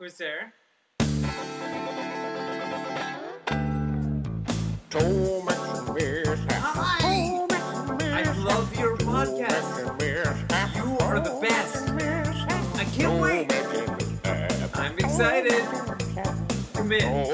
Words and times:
Who's 0.00 0.16
there? 0.16 0.54
I 0.54 1.02
love 8.38 8.74
your 8.78 8.96
podcast. 8.96 10.00
You 10.74 10.98
are 11.00 11.20
the 11.20 11.38
best. 11.42 11.90
I 12.76 12.84
can't 12.86 13.20
wait. 13.20 13.52
I'm 14.74 14.98
excited. 14.98 15.64
Come 16.72 16.92
in. 16.92 17.30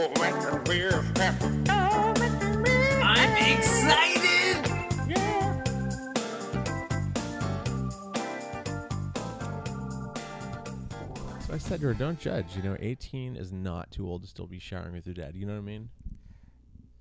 I 11.57 11.59
said 11.59 11.81
to 11.81 11.87
her, 11.87 11.95
"Don't 11.95 12.21
judge. 12.21 12.55
You 12.55 12.63
know, 12.63 12.77
18 12.79 13.35
is 13.35 13.51
not 13.51 13.91
too 13.91 14.07
old 14.07 14.21
to 14.21 14.29
still 14.29 14.47
be 14.47 14.59
showering 14.59 14.93
with 14.93 15.07
your 15.07 15.15
dad. 15.15 15.35
You 15.35 15.47
know 15.47 15.55
what 15.55 15.61
I 15.61 15.63
mean?" 15.63 15.89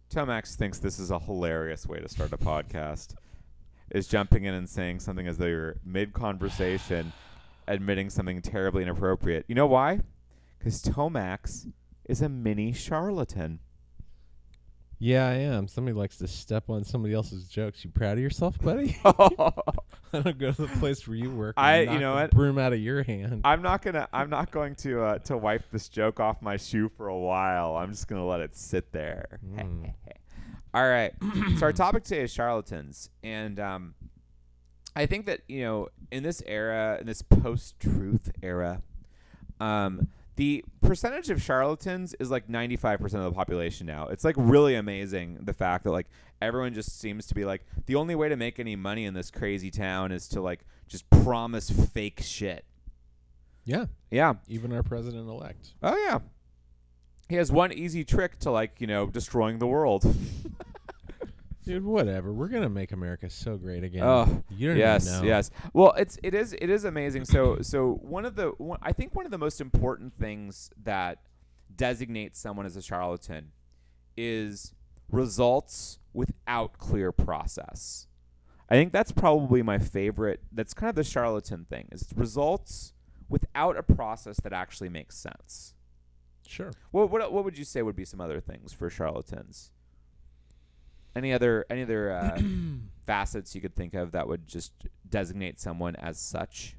Tomax 0.10 0.56
thinks 0.56 0.80
this 0.80 0.98
is 0.98 1.12
a 1.12 1.20
hilarious 1.20 1.86
way 1.86 2.00
to 2.00 2.08
start 2.08 2.32
a 2.32 2.38
podcast. 2.38 3.16
Is 3.92 4.08
jumping 4.08 4.46
in 4.46 4.54
and 4.54 4.70
saying 4.70 5.02
something 5.02 5.28
as 5.28 5.38
though 5.40 5.46
you're 5.46 5.82
mid 5.84 6.14
conversation, 6.14 7.12
admitting 7.68 8.10
something 8.10 8.42
terribly 8.42 8.84
inappropriate. 8.84 9.44
You 9.50 9.56
know 9.56 9.68
why? 9.68 10.00
Because 10.58 10.82
Tomax 10.82 11.70
is 12.06 12.22
a 12.22 12.30
mini 12.30 12.72
charlatan. 12.72 13.60
Yeah, 15.00 15.28
I 15.28 15.34
am. 15.34 15.68
Somebody 15.68 15.94
likes 15.96 16.18
to 16.18 16.28
step 16.28 16.70
on 16.70 16.84
somebody 16.84 17.14
else's 17.14 17.48
jokes. 17.48 17.84
You 17.84 17.92
proud 17.92 18.14
of 18.14 18.20
yourself, 18.20 18.58
buddy? 18.60 18.98
I 19.06 20.22
don't 20.22 20.38
go 20.38 20.52
to 20.54 20.62
the 20.62 20.68
place 20.80 21.06
where 21.08 21.18
you 21.18 21.30
work. 21.32 21.56
I- 21.58 21.82
you 21.82 22.00
know 22.00 22.16
what? 22.16 22.32
Broom 22.32 22.58
out 22.58 22.72
of 22.74 22.80
your 22.80 23.04
hand. 23.04 23.42
I'm 23.44 23.62
not 23.62 23.82
gonna. 23.82 24.08
I'm 24.14 24.30
not 24.30 24.52
going 24.52 24.76
to 24.76 25.02
uh, 25.04 25.18
to 25.20 25.36
wipe 25.38 25.70
this 25.72 25.90
joke 25.90 26.20
off 26.20 26.42
my 26.42 26.56
shoe 26.58 26.90
for 26.96 27.08
a 27.10 27.18
while. 27.18 27.76
I'm 27.76 27.92
just 27.92 28.08
gonna 28.08 28.26
let 28.26 28.40
it 28.40 28.56
sit 28.56 28.92
there. 28.92 29.40
Mm. 29.56 29.94
All 30.74 30.88
right. 30.88 31.14
so 31.58 31.66
our 31.68 31.72
topic 31.74 32.04
today 32.04 32.24
is 32.24 32.32
charlatans, 32.34 33.10
and 33.24 33.60
um, 33.62 33.96
I 34.94 35.06
think 35.06 35.26
that 35.28 35.42
you 35.48 35.62
know, 35.62 35.88
in 36.12 36.24
this 36.24 36.42
era, 36.46 36.98
in 37.00 37.08
this 37.08 37.22
post-truth 37.22 38.32
era, 38.44 38.82
um, 39.62 40.10
the 40.36 40.64
percentage 40.82 41.30
of 41.30 41.42
charlatans 41.42 42.14
is 42.20 42.30
like 42.30 42.48
95% 42.48 43.02
of 43.02 43.12
the 43.24 43.32
population 43.32 43.88
now. 43.88 44.08
It's 44.08 44.24
like 44.26 44.36
really 44.38 44.76
amazing 44.76 45.40
the 45.42 45.54
fact 45.54 45.84
that 45.86 45.92
like 45.92 46.08
everyone 46.42 46.74
just 46.74 47.00
seems 47.00 47.26
to 47.28 47.36
be 47.36 47.46
like 47.46 47.66
the 47.86 47.96
only 47.96 48.16
way 48.16 48.28
to 48.30 48.36
make 48.36 48.60
any 48.60 48.76
money 48.76 49.06
in 49.06 49.14
this 49.14 49.32
crazy 49.32 49.72
town 49.72 50.12
is 50.12 50.28
to 50.30 50.42
like 50.42 50.66
just 50.88 51.10
promise 51.10 51.70
fake 51.70 52.22
shit. 52.22 52.66
yeah, 53.64 53.86
Yeah. 54.12 54.34
even 54.48 54.74
our 54.74 54.84
president 54.84 55.30
elect. 55.30 55.74
Oh 55.82 55.96
yeah. 56.06 56.20
He 57.30 57.36
has 57.38 57.52
one 57.52 57.72
easy 57.74 58.04
trick 58.04 58.38
to 58.40 58.52
like, 58.52 58.80
you 58.80 58.88
know, 58.88 59.08
destroying 59.08 59.58
the 59.60 59.68
world. 59.68 60.06
Dude, 61.66 61.84
whatever. 61.84 62.32
We're 62.32 62.48
gonna 62.48 62.70
make 62.70 62.92
America 62.92 63.28
so 63.28 63.58
great 63.58 63.84
again. 63.84 64.04
Oh, 64.04 64.44
you 64.52 64.68
don't 64.70 64.78
yes, 64.78 65.08
even 65.08 65.22
know. 65.22 65.28
yes. 65.28 65.50
Well, 65.74 65.94
it's 65.94 66.20
it 66.22 66.36
is 66.36 66.54
it 66.54 66.70
is 66.70 66.86
amazing. 66.86 67.26
So 67.26 67.58
so 67.62 68.00
one 68.04 68.24
of 68.24 68.36
the 68.36 68.50
one, 68.58 68.78
I 68.84 68.92
think 68.92 69.16
one 69.16 69.26
of 69.26 69.32
the 69.32 69.40
most 69.40 69.60
important 69.60 70.14
things 70.20 70.70
that 70.84 71.24
designates 71.76 72.40
someone 72.40 72.68
as 72.68 72.76
a 72.76 72.84
charlatan 72.84 73.52
is 74.16 74.74
results 75.10 75.98
without 76.14 76.78
clear 76.78 77.12
process. 77.12 78.08
I 78.70 78.76
think 78.76 78.94
that's 78.94 79.12
probably 79.12 79.64
my 79.64 79.80
favorite. 79.80 80.42
That's 80.52 80.76
kind 80.76 80.90
of 80.90 80.96
the 80.96 81.04
charlatan 81.04 81.66
thing. 81.68 81.88
Is 81.92 82.08
results 82.16 82.94
without 83.28 83.76
a 83.76 83.82
process 83.82 84.40
that 84.42 84.54
actually 84.54 84.90
makes 84.90 85.18
sense. 85.18 85.74
Sure. 86.48 86.72
What 86.92 87.10
what 87.10 87.34
what 87.34 87.44
would 87.44 87.58
you 87.58 87.66
say 87.66 87.82
would 87.82 87.96
be 87.96 88.06
some 88.06 88.22
other 88.22 88.40
things 88.40 88.72
for 88.72 88.88
charlatans? 88.88 89.72
Any 91.16 91.34
other 91.34 91.66
any 91.70 91.84
other 91.84 92.12
uh, 92.12 92.42
facets 93.08 93.56
you 93.56 93.62
could 93.62 93.76
think 93.76 93.94
of 93.94 94.12
that 94.12 94.28
would 94.28 94.48
just 94.48 94.74
designate 95.10 95.60
someone 95.60 95.96
as 95.96 96.20
such? 96.20 96.76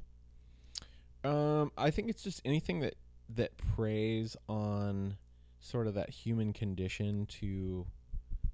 Um, 1.24 1.72
I 1.76 1.90
think 1.90 2.08
it's 2.08 2.22
just 2.22 2.40
anything 2.44 2.80
that 2.80 2.94
that 3.34 3.56
preys 3.56 4.36
on 4.48 5.16
sort 5.58 5.86
of 5.86 5.94
that 5.94 6.10
human 6.10 6.52
condition 6.52 7.26
to, 7.26 7.86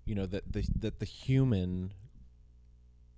you 0.07 0.15
know, 0.15 0.27
that 0.27 0.51
the 0.53 0.67
that 0.79 0.99
the 0.99 1.05
human, 1.05 1.93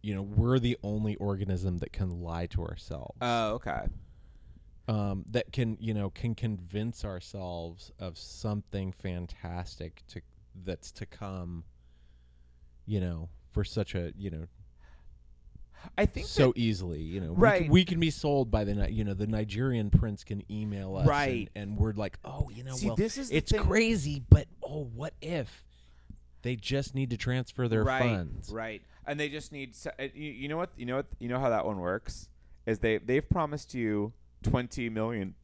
you 0.02 0.14
know, 0.14 0.22
we're 0.22 0.58
the 0.58 0.76
only 0.82 1.14
organism 1.16 1.78
that 1.78 1.92
can 1.92 2.22
lie 2.22 2.46
to 2.46 2.62
ourselves. 2.62 3.16
Oh, 3.20 3.52
okay. 3.54 3.86
um, 4.88 5.24
that 5.30 5.52
can 5.52 5.76
you 5.80 5.94
know 5.94 6.10
can 6.10 6.34
convince 6.34 7.04
ourselves 7.04 7.92
of 7.98 8.18
something 8.18 8.92
fantastic 8.92 10.02
to 10.08 10.20
that's 10.64 10.90
to 10.92 11.06
come. 11.06 11.64
You 12.86 13.00
know, 13.00 13.28
for 13.52 13.64
such 13.64 13.94
a 13.94 14.12
you 14.16 14.30
know 14.30 14.46
I 15.98 16.06
think 16.06 16.26
so 16.26 16.52
easily. 16.56 17.00
You 17.02 17.20
know, 17.20 17.32
we 17.32 17.42
Right. 17.42 17.62
can, 17.62 17.70
we 17.70 17.84
can 17.84 18.00
be 18.00 18.10
sold 18.10 18.50
by 18.50 18.64
the 18.64 18.90
you 18.90 19.04
know 19.04 19.14
the 19.14 19.26
Nigerian 19.26 19.90
prince 19.90 20.24
can 20.24 20.42
email 20.50 20.96
us, 20.96 21.06
Right. 21.06 21.50
And, 21.54 21.76
we're 21.76 21.92
like, 21.92 22.18
oh, 22.24 22.50
you 22.54 22.64
know, 22.64 22.74
See, 22.74 22.86
well, 22.86 22.96
this 22.96 23.18
is 23.18 23.30
it's 23.30 23.52
thing- 23.52 23.60
crazy, 23.62 24.22
but 24.30 24.46
oh, 24.62 24.84
what 24.94 25.12
if 25.20 25.62
they 26.42 26.56
just 26.56 26.94
need 26.94 27.10
to 27.10 27.16
transfer 27.16 27.68
their 27.68 27.84
right, 27.84 28.00
funds? 28.02 28.50
right, 28.50 28.82
and 29.06 29.18
they 29.20 29.28
just 29.28 29.52
need. 29.52 29.74
So, 29.74 29.90
uh, 29.98 30.04
you, 30.14 30.30
you 30.30 30.48
know 30.48 30.56
what? 30.56 30.70
You 30.76 30.86
know 30.86 30.96
what? 30.96 31.06
You 31.18 31.28
know 31.28 31.38
how 31.38 31.50
that 31.50 31.64
one 31.66 31.78
works? 31.78 32.28
Is 32.66 32.78
they 32.78 32.96
they've 32.98 33.28
promised 33.28 33.74
you 33.74 34.12
twenty 34.42 34.88
million, 34.88 35.34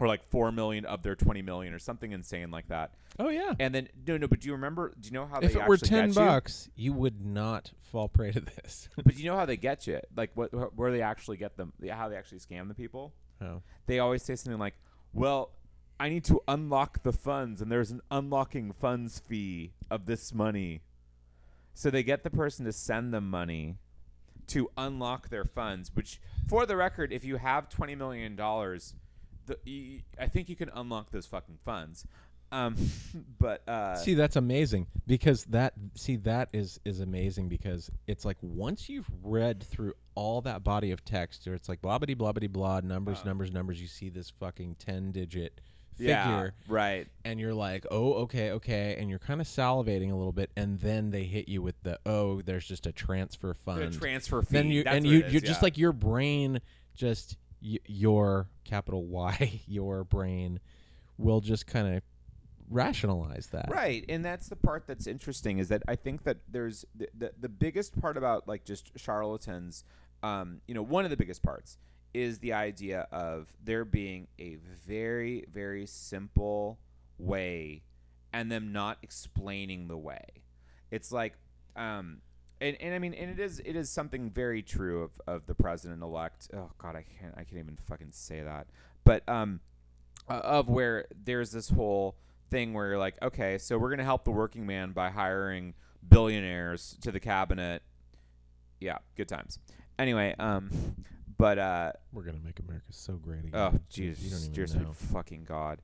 or 0.00 0.06
like 0.06 0.22
four 0.30 0.52
million 0.52 0.84
of 0.84 1.02
their 1.02 1.14
twenty 1.14 1.42
million, 1.42 1.74
or 1.74 1.78
something 1.78 2.12
insane 2.12 2.50
like 2.50 2.68
that. 2.68 2.94
Oh 3.18 3.28
yeah. 3.28 3.54
And 3.58 3.74
then 3.74 3.88
no, 4.06 4.16
no. 4.16 4.28
But 4.28 4.40
do 4.40 4.46
you 4.48 4.52
remember? 4.52 4.94
Do 4.98 5.06
you 5.08 5.12
know 5.12 5.26
how 5.26 5.40
if 5.40 5.54
they 5.54 5.60
it 5.60 5.68
were 5.68 5.76
ten 5.76 6.08
get 6.08 6.20
you? 6.20 6.26
bucks, 6.26 6.68
you 6.76 6.92
would 6.92 7.24
not 7.24 7.72
fall 7.82 8.08
prey 8.08 8.30
to 8.32 8.40
this. 8.40 8.88
But 9.04 9.18
you 9.18 9.24
know 9.24 9.36
how 9.36 9.46
they 9.46 9.56
get 9.56 9.86
you? 9.86 10.00
Like 10.16 10.30
what? 10.34 10.76
Where 10.76 10.92
they 10.92 11.02
actually 11.02 11.36
get 11.36 11.56
them? 11.56 11.72
How 11.90 12.08
they 12.08 12.16
actually 12.16 12.38
scam 12.38 12.68
the 12.68 12.74
people? 12.74 13.12
oh. 13.40 13.62
they 13.86 13.98
always 13.98 14.22
say 14.22 14.36
something 14.36 14.58
like, 14.58 14.74
"Well, 15.12 15.50
I 15.98 16.08
need 16.08 16.24
to 16.24 16.40
unlock 16.46 17.02
the 17.02 17.12
funds, 17.12 17.60
and 17.60 17.70
there's 17.70 17.90
an 17.90 18.00
unlocking 18.10 18.72
funds 18.72 19.18
fee 19.18 19.72
of 19.90 20.06
this 20.06 20.32
money." 20.34 20.82
So 21.74 21.90
they 21.90 22.02
get 22.02 22.24
the 22.24 22.30
person 22.30 22.64
to 22.64 22.72
send 22.72 23.14
them 23.14 23.30
money 23.30 23.76
to 24.48 24.70
unlock 24.76 25.28
their 25.28 25.44
funds. 25.44 25.90
Which, 25.94 26.20
for 26.48 26.66
the 26.66 26.76
record, 26.76 27.12
if 27.12 27.24
you 27.24 27.36
have 27.36 27.68
twenty 27.68 27.94
million 27.94 28.34
dollars, 28.36 28.94
the 29.48 30.02
I 30.18 30.26
think 30.26 30.48
you 30.48 30.56
can 30.56 30.70
unlock 30.74 31.10
those 31.10 31.26
fucking 31.26 31.58
funds. 31.64 32.06
Um, 32.50 32.76
but 33.38 33.68
uh, 33.68 33.96
see 33.96 34.14
that's 34.14 34.36
amazing 34.36 34.86
because 35.06 35.44
that 35.46 35.74
see 35.96 36.16
that 36.16 36.48
is 36.52 36.80
is 36.84 37.00
amazing 37.00 37.48
because 37.48 37.90
it's 38.06 38.24
like 38.24 38.38
once 38.40 38.88
you've 38.88 39.10
read 39.22 39.62
through 39.62 39.92
all 40.14 40.40
that 40.42 40.64
body 40.64 40.90
of 40.90 41.04
text 41.04 41.46
or 41.46 41.54
it's 41.54 41.68
like 41.68 41.82
blah 41.82 41.98
blah 41.98 42.14
blah 42.14 42.32
blah 42.32 42.48
blah 42.48 42.80
numbers 42.80 43.18
Uh. 43.22 43.26
numbers 43.28 43.52
numbers 43.52 43.80
you 43.80 43.86
see 43.86 44.08
this 44.08 44.30
fucking 44.30 44.76
10 44.78 45.12
digit 45.12 45.60
yeah, 45.98 46.24
figure 46.24 46.54
right. 46.68 47.06
and 47.24 47.38
you're 47.40 47.52
like 47.54 47.84
oh 47.90 48.14
okay 48.14 48.52
okay 48.52 48.96
and 48.98 49.10
you're 49.10 49.18
kind 49.18 49.40
of 49.42 49.46
salivating 49.46 50.10
a 50.12 50.14
little 50.16 50.32
bit 50.32 50.48
and 50.56 50.78
then 50.80 51.10
they 51.10 51.24
hit 51.24 51.48
you 51.48 51.60
with 51.60 51.74
the 51.82 51.98
oh 52.06 52.40
there's 52.42 52.66
just 52.66 52.86
a 52.86 52.92
transfer 52.92 53.48
The 53.48 53.54
fund 53.54 53.92
transfer 54.00 54.40
fee. 54.40 54.48
then 54.52 54.68
you 54.68 54.84
That's 54.84 54.96
and 54.96 55.06
you 55.06 55.24
is, 55.24 55.32
you're 55.32 55.40
just 55.42 55.62
like 55.62 55.76
your 55.76 55.92
brain 55.92 56.60
just 56.94 57.36
y- 57.62 57.78
your 57.86 58.48
capital 58.64 59.04
Y 59.06 59.62
your 59.66 60.04
brain 60.04 60.60
will 61.16 61.40
just 61.40 61.66
kind 61.66 61.96
of 61.96 62.02
rationalize 62.70 63.48
that 63.48 63.66
Right, 63.70 64.04
and 64.08 64.24
that's 64.24 64.48
the 64.48 64.56
part 64.56 64.86
that's 64.86 65.06
interesting 65.06 65.58
is 65.58 65.68
that 65.68 65.82
I 65.88 65.96
think 65.96 66.24
that 66.24 66.38
there's 66.48 66.84
the 66.94 67.08
the, 67.16 67.32
the 67.40 67.48
biggest 67.48 67.98
part 68.00 68.16
about 68.16 68.46
like 68.46 68.64
just 68.64 68.90
charlatans, 68.96 69.84
um, 70.22 70.60
you 70.66 70.74
know, 70.74 70.82
one 70.82 71.04
of 71.04 71.10
the 71.10 71.16
biggest 71.16 71.42
parts 71.42 71.78
is 72.14 72.38
the 72.38 72.52
idea 72.52 73.06
of 73.12 73.52
there 73.62 73.84
being 73.84 74.28
a 74.38 74.56
very 74.86 75.44
very 75.52 75.86
simple 75.86 76.78
way 77.18 77.82
and 78.32 78.50
them 78.52 78.72
not 78.72 78.98
explaining 79.02 79.88
the 79.88 79.96
way. 79.96 80.24
It's 80.90 81.10
like 81.12 81.34
um 81.76 82.18
and, 82.60 82.76
and 82.80 82.94
I 82.94 82.98
mean 82.98 83.14
and 83.14 83.30
it 83.30 83.38
is 83.40 83.60
it 83.60 83.76
is 83.76 83.90
something 83.90 84.30
very 84.30 84.62
true 84.62 85.02
of, 85.02 85.20
of 85.26 85.46
the 85.46 85.54
president 85.54 86.02
elect. 86.02 86.48
Oh 86.54 86.70
god, 86.78 86.96
I 86.96 87.04
can't 87.20 87.34
I 87.36 87.44
can't 87.44 87.58
even 87.58 87.78
fucking 87.88 88.12
say 88.12 88.42
that. 88.42 88.66
But 89.04 89.28
um 89.28 89.60
uh, 90.28 90.40
of 90.44 90.68
where 90.68 91.06
there's 91.24 91.50
this 91.52 91.70
whole 91.70 92.16
thing 92.50 92.74
where 92.74 92.88
you're 92.88 92.98
like, 92.98 93.16
okay, 93.22 93.58
so 93.58 93.78
we're 93.78 93.90
gonna 93.90 94.04
help 94.04 94.24
the 94.24 94.30
working 94.30 94.66
man 94.66 94.92
by 94.92 95.10
hiring 95.10 95.74
billionaires 96.06 96.96
to 97.02 97.10
the 97.12 97.20
cabinet. 97.20 97.82
Yeah, 98.80 98.98
good 99.16 99.28
times. 99.28 99.58
Anyway, 99.98 100.34
um, 100.38 100.70
but 101.36 101.58
uh, 101.58 101.92
We're 102.12 102.22
gonna 102.22 102.38
make 102.44 102.60
America 102.60 102.86
so 102.90 103.14
great 103.14 103.40
again. 103.44 103.54
oh, 103.54 103.78
jeez, 103.90 104.22
you 104.22 104.30
don't 104.30 104.40
even 104.40 104.52
dear 104.52 104.66
know. 104.82 104.92
fucking 104.92 105.44
god. 105.44 105.80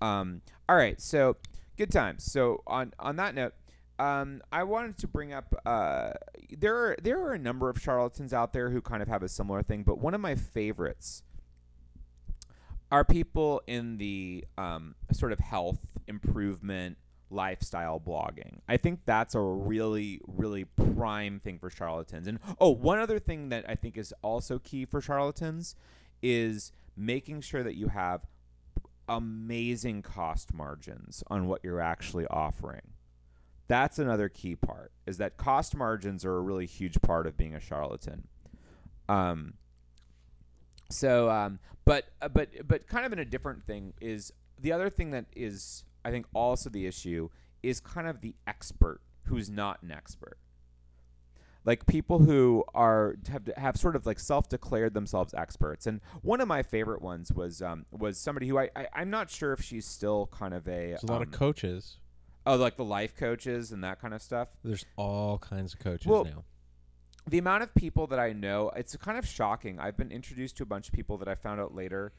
Um, 0.00 0.42
all 0.68 0.76
right, 0.76 1.00
so 1.00 1.36
good 1.76 1.90
times. 1.90 2.24
So 2.24 2.62
on 2.66 2.92
on 2.98 3.16
that 3.16 3.34
note, 3.34 3.54
um, 3.98 4.42
I 4.52 4.64
wanted 4.64 4.98
to 4.98 5.08
bring 5.08 5.32
up 5.32 5.54
uh, 5.66 6.10
there 6.50 6.76
are 6.76 6.96
there 7.02 7.20
are 7.20 7.32
a 7.32 7.38
number 7.38 7.68
of 7.68 7.80
charlatans 7.80 8.32
out 8.32 8.52
there 8.52 8.70
who 8.70 8.80
kind 8.80 9.02
of 9.02 9.08
have 9.08 9.22
a 9.22 9.28
similar 9.28 9.62
thing, 9.62 9.82
but 9.82 9.98
one 9.98 10.14
of 10.14 10.20
my 10.20 10.34
favorites 10.34 11.22
are 12.90 13.04
people 13.04 13.60
in 13.66 13.98
the 13.98 14.44
um, 14.56 14.94
sort 15.12 15.32
of 15.32 15.40
health 15.40 15.98
improvement 16.06 16.96
lifestyle 17.30 18.00
blogging. 18.00 18.60
I 18.68 18.76
think 18.78 19.00
that's 19.04 19.34
a 19.34 19.40
really, 19.40 20.20
really 20.26 20.64
prime 20.64 21.40
thing 21.40 21.58
for 21.58 21.68
charlatans. 21.68 22.26
And 22.26 22.38
oh, 22.60 22.70
one 22.70 22.98
other 22.98 23.18
thing 23.18 23.50
that 23.50 23.68
I 23.68 23.74
think 23.74 23.98
is 23.98 24.14
also 24.22 24.58
key 24.58 24.86
for 24.86 25.00
charlatans 25.00 25.74
is 26.22 26.72
making 26.96 27.42
sure 27.42 27.62
that 27.62 27.74
you 27.74 27.88
have 27.88 28.22
amazing 29.08 30.02
cost 30.02 30.54
margins 30.54 31.22
on 31.28 31.46
what 31.46 31.60
you're 31.62 31.80
actually 31.80 32.26
offering. 32.26 32.92
That's 33.68 33.98
another 33.98 34.28
key 34.28 34.56
part 34.56 34.92
is 35.06 35.18
that 35.18 35.36
cost 35.36 35.76
margins 35.76 36.24
are 36.24 36.36
a 36.36 36.40
really 36.40 36.66
huge 36.66 37.00
part 37.02 37.26
of 37.26 37.36
being 37.36 37.54
a 37.54 37.60
charlatan. 37.60 38.26
Um, 39.08 39.54
so, 40.90 41.30
um, 41.30 41.58
but 41.84 42.06
uh, 42.20 42.28
but 42.28 42.48
but 42.66 42.86
kind 42.86 43.04
of 43.04 43.12
in 43.12 43.18
a 43.18 43.24
different 43.24 43.64
thing 43.64 43.92
is 44.00 44.32
the 44.58 44.72
other 44.72 44.90
thing 44.90 45.10
that 45.10 45.26
is 45.36 45.84
I 46.04 46.10
think 46.10 46.26
also 46.34 46.70
the 46.70 46.86
issue 46.86 47.28
is 47.62 47.80
kind 47.80 48.06
of 48.06 48.20
the 48.20 48.34
expert 48.46 49.00
who's 49.24 49.50
not 49.50 49.82
an 49.82 49.92
expert. 49.92 50.38
Like 51.64 51.86
people 51.86 52.20
who 52.20 52.64
are 52.74 53.16
have 53.30 53.50
have 53.58 53.76
sort 53.76 53.96
of 53.96 54.06
like 54.06 54.18
self-declared 54.18 54.94
themselves 54.94 55.34
experts, 55.34 55.86
and 55.86 56.00
one 56.22 56.40
of 56.40 56.48
my 56.48 56.62
favorite 56.62 57.02
ones 57.02 57.32
was 57.32 57.60
um, 57.60 57.84
was 57.90 58.16
somebody 58.16 58.48
who 58.48 58.58
I, 58.58 58.70
I 58.74 58.86
I'm 58.94 59.10
not 59.10 59.30
sure 59.30 59.52
if 59.52 59.62
she's 59.62 59.84
still 59.84 60.30
kind 60.32 60.54
of 60.54 60.66
a 60.66 60.88
There's 60.88 61.02
a 61.02 61.06
lot 61.06 61.20
of 61.20 61.28
um, 61.28 61.32
coaches. 61.32 61.98
Oh 62.48 62.56
like 62.56 62.76
the 62.76 62.84
life 62.84 63.16
coaches 63.16 63.72
and 63.72 63.82
that 63.84 64.00
kind 64.00 64.14
of 64.14 64.22
stuff. 64.22 64.48
There's 64.64 64.84
all 64.96 65.38
kinds 65.38 65.74
of 65.74 65.80
coaches 65.80 66.06
Well, 66.06 66.24
now. 66.24 66.44
the 67.26 67.38
amount 67.38 67.62
of 67.62 67.74
people 67.74 68.06
that 68.08 68.18
I 68.18 68.32
know, 68.32 68.70
it's 68.76 68.96
kind 68.96 69.18
of 69.18 69.26
shocking. 69.26 69.78
I've 69.78 69.96
been 69.96 70.10
introduced 70.10 70.56
to 70.58 70.62
a 70.62 70.66
bunch 70.66 70.88
of 70.88 70.94
people 70.94 71.18
that 71.18 71.28
I 71.28 71.34
found 71.34 71.60
out 71.60 71.74
later 71.74 72.12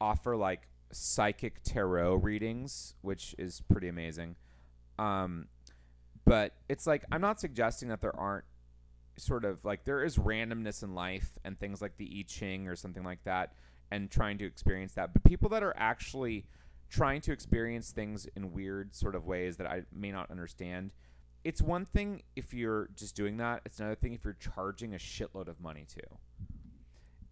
offer 0.00 0.36
like 0.36 0.68
psychic 0.92 1.62
tarot 1.62 2.14
readings, 2.16 2.94
which 3.02 3.34
is 3.38 3.62
pretty 3.70 3.88
amazing. 3.88 4.36
Um, 4.98 5.46
but 6.24 6.54
it's 6.68 6.86
like 6.86 7.04
I'm 7.12 7.20
not 7.20 7.40
suggesting 7.40 7.88
that 7.88 8.00
there 8.00 8.14
aren't 8.14 8.44
sort 9.16 9.44
of 9.44 9.64
like 9.64 9.84
there 9.84 10.04
is 10.04 10.16
randomness 10.16 10.82
in 10.82 10.94
life 10.94 11.38
and 11.44 11.58
things 11.58 11.80
like 11.82 11.96
the 11.96 12.08
I 12.18 12.24
Ching 12.28 12.68
or 12.68 12.76
something 12.76 13.02
like 13.04 13.22
that, 13.24 13.52
and 13.90 14.10
trying 14.10 14.38
to 14.38 14.44
experience 14.44 14.92
that. 14.94 15.12
But 15.12 15.24
people 15.24 15.48
that 15.50 15.62
are 15.62 15.74
actually 15.76 16.44
trying 16.90 17.20
to 17.22 17.32
experience 17.32 17.90
things 17.90 18.26
in 18.34 18.52
weird 18.52 18.94
sort 18.94 19.14
of 19.14 19.26
ways 19.26 19.56
that 19.56 19.66
I 19.66 19.82
may 19.92 20.10
not 20.10 20.30
understand. 20.30 20.92
It's 21.44 21.62
one 21.62 21.86
thing 21.86 22.22
if 22.34 22.52
you're 22.52 22.88
just 22.96 23.14
doing 23.14 23.36
that. 23.38 23.62
It's 23.64 23.78
another 23.78 23.94
thing 23.94 24.14
if 24.14 24.24
you're 24.24 24.36
charging 24.38 24.94
a 24.94 24.98
shitload 24.98 25.48
of 25.48 25.60
money 25.60 25.86
too. 25.86 26.16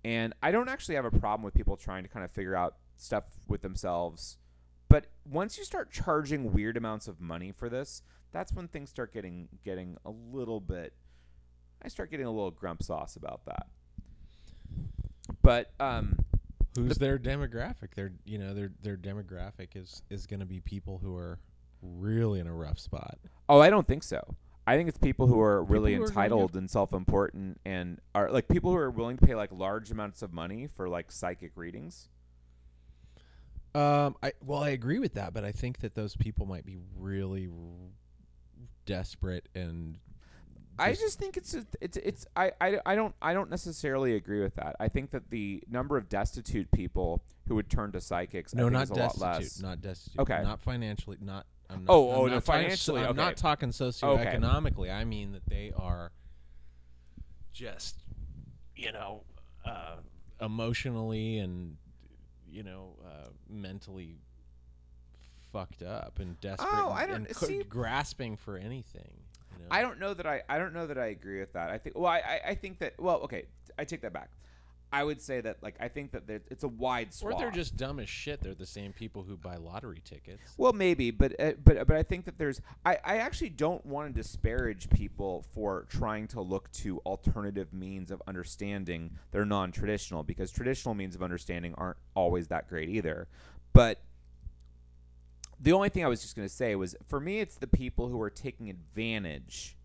And 0.05 0.35
I 0.43 0.53
don't 0.53 0.69
actually 0.69 0.95
have 0.95 1.05
a 1.05 1.11
problem 1.11 1.43
with 1.43 1.55
people 1.55 1.77
trying 1.77 2.05
to 2.05 2.09
kind 2.09 2.25
of 2.25 2.31
figure 2.31 2.55
out 2.55 2.77
stuff 2.97 3.25
with 3.49 3.63
themselves. 3.63 4.39
But 4.89 5.07
once 5.25 5.59
you 5.59 5.65
start 5.65 5.91
charging 5.91 6.53
weird 6.53 6.77
amounts 6.77 7.09
of 7.09 7.21
money 7.21 7.51
for 7.51 7.69
this, 7.69 8.03
that's 8.33 8.53
when 8.53 8.69
things 8.69 8.91
start 8.91 9.13
getting 9.13 9.49
getting 9.65 9.97
a 10.05 10.11
little 10.11 10.61
bit 10.61 10.93
I 11.83 11.89
start 11.89 12.11
getting 12.11 12.27
a 12.27 12.31
little 12.31 12.51
grump 12.51 12.83
sauce 12.83 13.17
about 13.17 13.45
that. 13.47 13.67
But 15.43 15.73
um 15.81 16.19
Who's 16.77 16.99
their 16.99 17.19
demographic? 17.19 17.95
Their 17.95 18.13
you 18.25 18.39
know 18.39 18.55
their 18.55 18.71
their 18.83 18.97
demographic 18.97 19.75
is 19.75 20.03
is 20.11 20.27
going 20.27 20.41
to 20.41 20.47
be 20.47 20.61
people 20.61 20.99
who 20.99 21.17
are 21.17 21.39
really 21.83 22.41
in 22.41 22.47
a 22.47 22.55
rough 22.55 22.79
spot. 22.79 23.19
oh, 23.49 23.61
I 23.61 23.71
don't 23.71 23.87
think 23.87 24.03
so. 24.03 24.37
I 24.67 24.77
think 24.77 24.89
it's 24.89 24.99
people 24.99 25.29
who 25.29 25.41
are 25.41 25.63
really 25.63 25.95
who 25.95 26.03
are 26.03 26.07
entitled 26.07 26.57
and 26.57 26.69
self-important 26.69 27.61
and 27.65 28.01
are 28.17 28.31
like 28.31 28.49
people 28.49 28.73
who 28.73 28.77
are 28.77 28.91
willing 28.91 29.17
to 29.17 29.25
pay 29.25 29.37
like 29.37 29.53
large 29.53 29.93
amounts 29.93 30.23
of 30.23 30.33
money 30.33 30.67
for 30.67 30.89
like 30.89 31.13
psychic 31.13 31.53
readings. 31.55 32.09
Um, 33.77 34.17
I 34.23 34.33
well, 34.45 34.63
I 34.63 34.71
agree 34.71 34.99
with 34.99 35.15
that, 35.15 35.35
but 35.35 35.45
I 35.45 35.53
think 35.53 35.79
that 35.81 35.95
those 35.95 36.17
people 36.17 36.47
might 36.47 36.65
be 36.67 36.79
really 36.99 37.47
r- 37.47 37.91
desperate 38.87 39.49
and 39.55 39.99
I 40.79 40.93
Just- 40.93 41.19
think 41.19 41.37
it's 41.37 41.55
a, 41.55 41.65
it's 41.81 41.97
it's 41.97 42.27
I, 42.37 42.53
I 42.61 42.79
I 42.85 42.95
don't 42.95 43.15
I 43.23 43.33
don't 43.33 43.51
necessarily 43.51 44.15
agree 44.15 44.43
with 44.43 44.55
that. 44.57 44.77
I 44.79 44.89
think 44.89 45.11
that 45.13 45.31
the 45.31 45.63
number 45.69 45.97
of 45.97 46.09
destitute 46.09 46.71
people 46.73 47.23
who 47.49 47.55
would 47.55 47.71
turn 47.71 47.93
to 47.93 48.01
psychics 48.01 48.55
I 48.55 48.59
no, 48.59 48.65
think 48.65 48.73
not 48.75 48.83
is 48.83 48.91
a 48.91 48.95
lot 48.95 49.01
destitute, 49.19 49.43
less. 49.43 49.63
not 49.63 49.81
destitute, 49.81 50.21
Okay. 50.21 50.43
not 50.43 50.61
financially, 50.61 51.17
not. 51.21 51.47
I'm 51.71 51.85
not 51.85 51.93
Oh, 51.93 52.11
I'm 52.11 52.17
oh, 52.19 52.27
not 52.27 52.33
no, 52.33 52.41
financially, 52.41 53.01
I'm 53.03 53.09
okay. 53.11 53.17
not 53.17 53.37
talking 53.37 53.71
socioeconomically. 53.71 54.93
I 54.93 55.05
mean 55.05 55.33
that 55.33 55.47
they 55.47 55.73
are 55.77 56.13
just, 57.53 57.97
you 58.75 58.93
know, 58.93 59.23
uh, 59.65 59.97
emotionally 60.41 61.39
and 61.39 61.77
you 62.49 62.63
know 62.63 62.95
uh, 63.05 63.29
mentally 63.49 64.19
fucked 65.53 65.83
up 65.83 66.19
and 66.21 66.39
desperate. 66.41 66.69
Oh, 66.71 66.91
and, 66.91 66.99
I 66.99 67.07
don't- 67.07 67.27
and 67.27 67.37
see- 67.37 67.63
grasping 67.63 68.37
for 68.37 68.57
anything. 68.59 69.23
You 69.59 69.63
know? 69.65 69.69
I 69.71 69.83
don't 69.83 69.99
know 69.99 70.15
that 70.15 70.27
I 70.27 70.43
I 70.49 70.59
don't 70.59 70.75
know 70.75 70.87
that 70.87 70.99
I 70.99 71.07
agree 71.07 71.41
with 71.41 71.53
that. 71.55 71.71
I 71.71 71.79
think 71.79 71.97
well 71.99 72.07
I 72.13 72.41
I, 72.47 72.55
think 72.55 72.79
that 72.81 72.95
well 72.99 73.21
okay 73.23 73.47
I 73.79 73.85
take 73.85 74.03
that 74.03 74.13
back. 74.13 74.31
I 74.93 75.03
would 75.03 75.21
say 75.21 75.41
that 75.41 75.63
like 75.63 75.75
I 75.81 75.89
think 75.89 76.13
that 76.13 76.27
there, 76.29 76.41
it's 76.49 76.63
a 76.63 76.69
wide 76.69 77.09
Or 77.09 77.31
swath. 77.33 77.39
they're 77.39 77.51
just 77.51 77.77
dumb 77.77 77.99
as 77.99 78.09
shit. 78.09 78.41
They're 78.41 78.55
the 78.55 78.65
same 78.65 78.93
people 78.93 79.25
who 79.25 79.37
buy 79.37 79.57
lottery 79.57 80.01
tickets. 80.05 80.55
Well, 80.57 80.73
maybe, 80.73 81.11
but 81.11 81.39
uh, 81.41 81.53
but 81.63 81.87
but 81.89 81.97
I 81.97 82.03
think 82.05 82.25
that 82.27 82.39
there's 82.39 82.61
I, 82.85 82.99
I 83.05 83.17
actually 83.19 83.51
don't 83.51 83.85
want 83.85 84.15
to 84.15 84.23
disparage 84.23 84.89
people 84.89 85.45
for 85.55 85.87
trying 85.91 86.29
to 86.29 86.41
look 86.41 86.71
to 86.73 87.01
alternative 87.01 87.73
means 87.75 88.11
of 88.13 88.23
understanding 88.29 89.11
They're 89.33 89.45
non-traditional 89.45 90.23
because 90.23 90.51
traditional 90.53 90.95
means 90.95 91.15
of 91.17 91.23
understanding 91.23 91.75
aren't 91.77 91.99
always 92.15 92.47
that 92.49 92.69
great 92.69 92.89
either. 92.89 93.27
But 93.73 93.99
the 95.61 95.73
only 95.73 95.89
thing 95.89 96.05
I 96.05 96.09
was 96.09 96.23
just 96.23 96.37
going 96.37 96.47
to 96.47 96.55
say 96.55 96.75
was 96.75 96.95
for 97.07 97.21
me 97.21 97.41
it's 97.41 97.57
the 97.57 97.67
people 97.67 98.09
who 98.09 98.21
are 98.21 98.31
taking 98.31 98.69
advantage. 98.69 99.77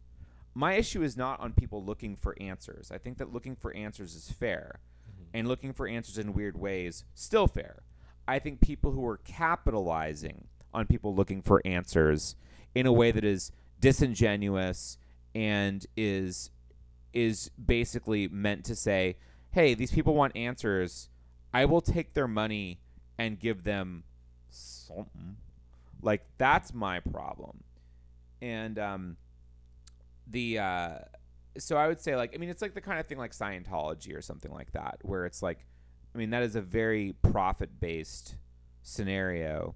My 0.54 0.74
issue 0.74 1.02
is 1.02 1.16
not 1.16 1.40
on 1.40 1.54
people 1.54 1.84
looking 1.84 2.16
for 2.16 2.36
answers. 2.42 2.92
I 2.92 2.98
think 2.98 3.18
that 3.20 3.32
looking 3.32 3.56
for 3.56 3.74
answers 3.74 4.16
is 4.16 4.32
fair 4.32 4.80
mm-hmm. 5.10 5.30
and 5.34 5.48
looking 5.48 5.74
for 5.74 5.88
answers 5.88 6.18
in 6.18 6.34
weird 6.34 6.60
ways 6.60 7.06
still 7.14 7.48
fair. 7.48 7.84
I 8.28 8.40
think 8.40 8.62
people 8.62 8.92
who 8.92 9.06
are 9.08 9.18
capitalizing 9.18 10.48
on 10.74 10.88
people 10.88 11.16
looking 11.16 11.42
for 11.42 11.62
answers 11.66 12.36
in 12.76 12.86
a 12.86 12.94
way 12.94 13.12
that 13.12 13.24
is 13.24 13.52
disingenuous 13.80 14.98
and 15.34 15.86
is 15.96 16.52
is 17.14 17.50
basically 17.64 18.28
meant 18.28 18.64
to 18.66 18.76
say, 18.76 19.18
"Hey, 19.52 19.74
these 19.74 19.92
people 19.92 20.14
want 20.14 20.36
answers. 20.36 21.10
I 21.54 21.66
will 21.66 21.82
take 21.82 22.14
their 22.14 22.28
money 22.28 22.80
and 23.18 23.40
give 23.40 23.64
them 23.64 24.04
something." 24.50 25.38
Like 26.02 26.26
that's 26.38 26.74
my 26.74 27.00
problem. 27.00 27.64
And 28.42 28.80
um 28.80 29.18
the 30.28 30.60
uh 30.60 30.94
so 31.58 31.76
I 31.78 31.88
would 31.88 32.02
say 32.02 32.16
like 32.16 32.34
I 32.34 32.38
mean 32.38 32.50
it's 32.50 32.62
like 32.62 32.74
the 32.74 32.82
kind 32.82 33.00
of 33.00 33.08
thing 33.08 33.18
like 33.18 33.32
Scientology 33.32 34.16
or 34.16 34.22
something 34.22 34.52
like 34.52 34.72
that 34.74 35.00
where 35.02 35.26
it's 35.26 35.42
like 35.42 35.66
I 36.14 36.18
mean 36.18 36.30
that 36.32 36.44
is 36.44 36.56
a 36.56 36.62
very 36.62 37.14
profit 37.22 37.80
based 37.80 38.36
scenario 38.84 39.76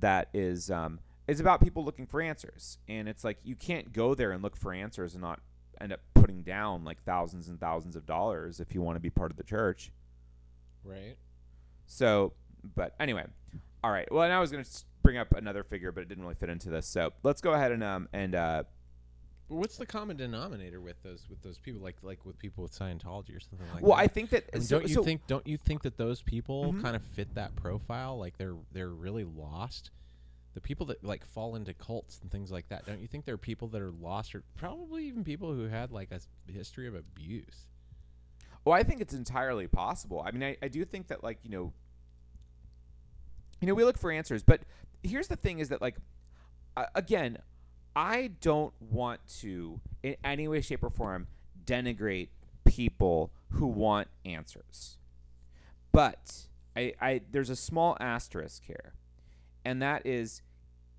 that 0.00 0.28
is 0.32 0.70
um 0.70 1.00
is 1.26 1.40
about 1.40 1.60
people 1.60 1.84
looking 1.84 2.06
for 2.06 2.20
answers 2.20 2.78
and 2.88 3.08
it's 3.08 3.24
like 3.24 3.38
you 3.42 3.56
can't 3.56 3.92
go 3.92 4.14
there 4.14 4.32
and 4.32 4.42
look 4.42 4.56
for 4.56 4.72
answers 4.72 5.14
and 5.14 5.22
not 5.22 5.40
end 5.80 5.92
up 5.92 6.00
putting 6.14 6.42
down 6.42 6.84
like 6.84 7.02
thousands 7.04 7.48
and 7.48 7.60
thousands 7.60 7.96
of 7.96 8.06
dollars 8.06 8.60
if 8.60 8.74
you 8.74 8.82
want 8.82 8.96
to 8.96 9.00
be 9.00 9.10
part 9.10 9.30
of 9.30 9.36
the 9.36 9.42
church. 9.44 9.92
Right. 10.84 11.16
So, 11.86 12.34
but 12.74 12.94
anyway, 13.00 13.24
all 13.82 13.90
right. 13.90 14.10
Well, 14.10 14.22
and 14.22 14.32
I 14.32 14.40
was 14.40 14.50
going 14.50 14.64
to 14.64 14.70
bring 15.08 15.16
up 15.16 15.32
another 15.34 15.64
figure, 15.64 15.90
but 15.90 16.02
it 16.02 16.08
didn't 16.10 16.22
really 16.22 16.34
fit 16.34 16.50
into 16.50 16.68
this. 16.68 16.86
So 16.86 17.12
let's 17.22 17.40
go 17.40 17.54
ahead 17.54 17.72
and 17.72 17.82
um 17.82 18.08
and 18.12 18.34
uh 18.34 18.64
What's 19.50 19.78
the 19.78 19.86
common 19.86 20.18
denominator 20.18 20.78
with 20.82 21.02
those 21.02 21.26
with 21.30 21.40
those 21.42 21.56
people 21.58 21.80
like 21.80 21.96
like 22.02 22.26
with 22.26 22.38
people 22.38 22.62
with 22.62 22.72
Scientology 22.78 23.34
or 23.34 23.40
something 23.40 23.66
like 23.72 23.80
that? 23.80 23.82
well, 23.82 23.96
that? 23.96 24.02
I 24.02 24.06
think 24.06 24.28
that 24.30 24.44
I 24.52 24.58
mean, 24.58 24.66
so, 24.66 24.78
don't 24.80 24.88
you 24.88 24.94
so- 24.96 25.02
think 25.04 25.26
don't 25.26 25.46
you 25.46 25.56
think 25.56 25.82
that 25.84 25.96
those 25.96 26.20
people 26.20 26.74
Mhm. 26.74 26.82
kind 26.82 26.94
of 26.94 27.02
fit 27.02 27.34
that 27.36 27.56
profile? 27.56 28.18
Like 28.18 28.36
they're 28.36 28.56
they're 28.72 28.90
really 28.90 29.24
lost. 29.24 29.90
The 30.52 30.60
people 30.60 30.84
that 30.86 31.02
like 31.02 31.24
fall 31.24 31.56
into 31.56 31.72
cults 31.72 32.18
and 32.20 32.30
things 32.30 32.50
like 32.50 32.68
that. 32.68 32.84
Don't 32.84 33.00
you 33.00 33.06
think 33.06 33.24
there 33.24 33.34
are 33.34 33.38
people 33.38 33.68
that 33.68 33.80
are 33.80 33.92
lost, 33.92 34.34
or 34.34 34.42
probably 34.56 35.06
even 35.06 35.24
people 35.24 35.54
who 35.54 35.68
had 35.68 35.92
like 35.92 36.10
a 36.10 36.16
s- 36.16 36.28
history 36.46 36.86
of 36.86 36.94
abuse? 36.94 37.68
Well, 38.66 38.74
I 38.74 38.82
think 38.82 39.00
it's 39.00 39.14
entirely 39.14 39.66
possible. 39.68 40.20
I 40.26 40.30
mean, 40.32 40.42
I, 40.42 40.56
I 40.62 40.68
do 40.68 40.84
think 40.84 41.06
that 41.08 41.22
like 41.24 41.38
you 41.42 41.50
know, 41.50 41.72
you 43.62 43.66
know, 43.68 43.74
we 43.74 43.84
look 43.84 43.96
for 43.98 44.10
answers, 44.10 44.42
but 44.42 44.62
here's 45.02 45.28
the 45.28 45.36
thing: 45.36 45.58
is 45.58 45.68
that 45.68 45.80
like, 45.80 45.96
uh, 46.76 46.86
again, 46.94 47.38
I 47.94 48.30
don't 48.40 48.74
want 48.80 49.20
to 49.40 49.80
in 50.02 50.16
any 50.24 50.48
way, 50.48 50.60
shape, 50.60 50.82
or 50.82 50.90
form 50.90 51.26
denigrate 51.64 52.28
people 52.64 53.32
who 53.52 53.66
want 53.66 54.08
answers, 54.24 54.98
but 55.92 56.46
I, 56.76 56.94
I 57.00 57.20
there's 57.30 57.50
a 57.50 57.56
small 57.56 57.96
asterisk 58.00 58.64
here, 58.64 58.94
and 59.64 59.82
that 59.82 60.06
is 60.06 60.42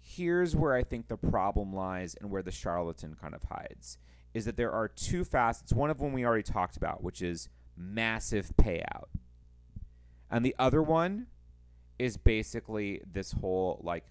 here's 0.02 0.56
where 0.56 0.74
I 0.74 0.84
think 0.84 1.08
the 1.08 1.18
problem 1.18 1.74
lies 1.74 2.16
and 2.20 2.32
where 2.32 2.42
the 2.42 2.52
charlatan 2.52 3.16
kind 3.22 3.36
of 3.36 3.44
hides 3.44 3.98
is 4.34 4.46
that 4.46 4.58
there 4.58 4.72
are 4.72 4.88
two 4.88 5.24
facets. 5.24 5.74
One 5.74 5.90
of 5.90 6.00
them 6.00 6.14
we 6.14 6.26
already 6.26 6.44
talked 6.44 6.78
about, 6.78 7.04
which 7.04 7.22
is 7.22 7.50
massive 7.76 8.52
payout. 8.58 9.08
And 10.30 10.46
the 10.46 10.56
other 10.60 10.82
one 10.82 11.28
is 12.00 12.18
basically 12.18 13.02
this 13.12 13.34
whole 13.34 13.80
like 13.84 14.06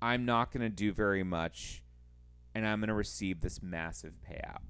I'm 0.00 0.24
not 0.24 0.52
going 0.52 0.62
to 0.62 0.70
do 0.74 0.92
very 0.92 1.22
much 1.22 1.82
and 2.54 2.66
I'm 2.66 2.80
going 2.80 2.88
to 2.88 2.94
receive 2.94 3.40
this 3.42 3.62
massive 3.62 4.14
payout. 4.28 4.62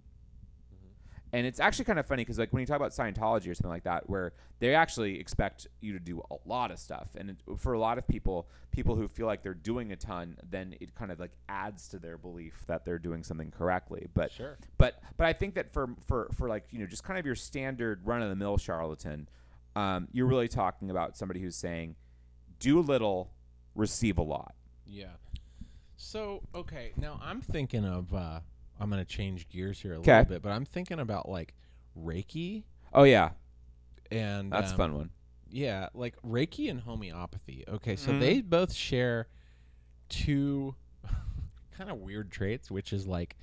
And 1.33 1.47
it's 1.47 1.61
actually 1.61 1.85
kind 1.85 1.99
of 2.01 2.07
funny 2.07 2.23
because, 2.23 2.41
like, 2.41 2.53
when 2.53 2.61
you 2.61 2.67
talk 2.67 2.77
about 2.77 2.91
Scientology 2.91 3.49
or 3.49 3.55
something 3.55 3.71
like 3.71 3.85
that, 3.85 4.11
where 4.11 4.33
they 4.59 4.75
actually 4.75 5.21
expect 5.21 5.69
you 5.81 5.93
to 5.93 6.01
do 6.01 6.21
a 6.29 6.37
lot 6.45 6.73
of 6.73 6.79
stuff, 6.81 7.11
and 7.17 7.31
it, 7.31 7.37
for 7.57 7.73
a 7.73 7.79
lot 7.79 7.99
of 7.99 8.09
people, 8.09 8.49
people 8.73 8.97
who 8.97 9.07
feel 9.07 9.27
like 9.27 9.45
they're 9.45 9.55
doing 9.55 9.93
a 9.93 9.97
ton, 9.97 10.39
then 10.51 10.75
it 10.81 10.95
kind 10.97 11.13
of 11.13 11.21
like 11.21 11.31
adds 11.49 11.87
to 11.91 12.01
their 12.01 12.19
belief 12.19 12.65
that 12.67 12.85
they're 12.85 12.99
doing 12.99 13.23
something 13.23 13.53
correctly. 13.53 14.09
But 14.13 14.33
Sure. 14.33 14.59
but 14.77 15.01
but 15.17 15.29
I 15.29 15.33
think 15.33 15.55
that 15.55 15.73
for 15.73 15.91
for 16.05 16.31
for 16.35 16.49
like 16.49 16.65
you 16.73 16.81
know 16.81 16.87
just 16.87 17.05
kind 17.05 17.17
of 17.19 17.25
your 17.25 17.37
standard 17.37 18.05
run 18.05 18.23
of 18.23 18.29
the 18.29 18.35
mill 18.37 18.59
charlatan, 18.59 19.29
um, 19.77 20.09
you're 20.11 20.27
really 20.27 20.49
talking 20.49 20.91
about 20.91 21.17
somebody 21.17 21.41
who's 21.41 21.55
saying, 21.57 21.95
do 22.61 22.81
little, 22.81 23.33
receive 23.75 24.17
a 24.19 24.23
lot. 24.23 24.55
Yeah. 24.87 25.07
So 25.97 26.43
okay, 26.55 26.93
now 26.97 27.19
I'm 27.23 27.41
thinking 27.41 27.85
of. 27.85 28.15
uh 28.15 28.41
I'm 28.79 28.89
gonna 28.89 29.05
change 29.05 29.49
gears 29.51 29.79
here 29.81 29.93
a 29.95 30.01
'Kay. 30.01 30.13
little 30.21 30.25
bit, 30.37 30.43
but 30.43 30.53
I'm 30.53 30.65
thinking 30.65 31.01
about 31.01 31.29
like 31.29 31.55
Reiki 31.99 32.63
Oh 32.95 33.03
yeah, 33.03 33.31
and 34.11 34.51
that's 34.53 34.71
a 34.71 34.75
um, 34.75 34.77
fun 34.79 34.95
one. 34.95 35.11
Yeah, 35.51 35.89
like 35.95 36.15
Reiki 36.23 36.71
and 36.71 36.81
homeopathy. 36.81 37.65
Okay, 37.69 37.97
so 37.97 38.13
Mhm. 38.13 38.21
they 38.21 38.41
both 38.41 38.73
share 38.73 39.27
two 40.09 40.75
kind 41.73 41.91
of 41.91 41.99
weird 41.99 42.31
traits, 42.31 42.71
which 42.71 42.93
is 42.93 43.07
like 43.07 43.37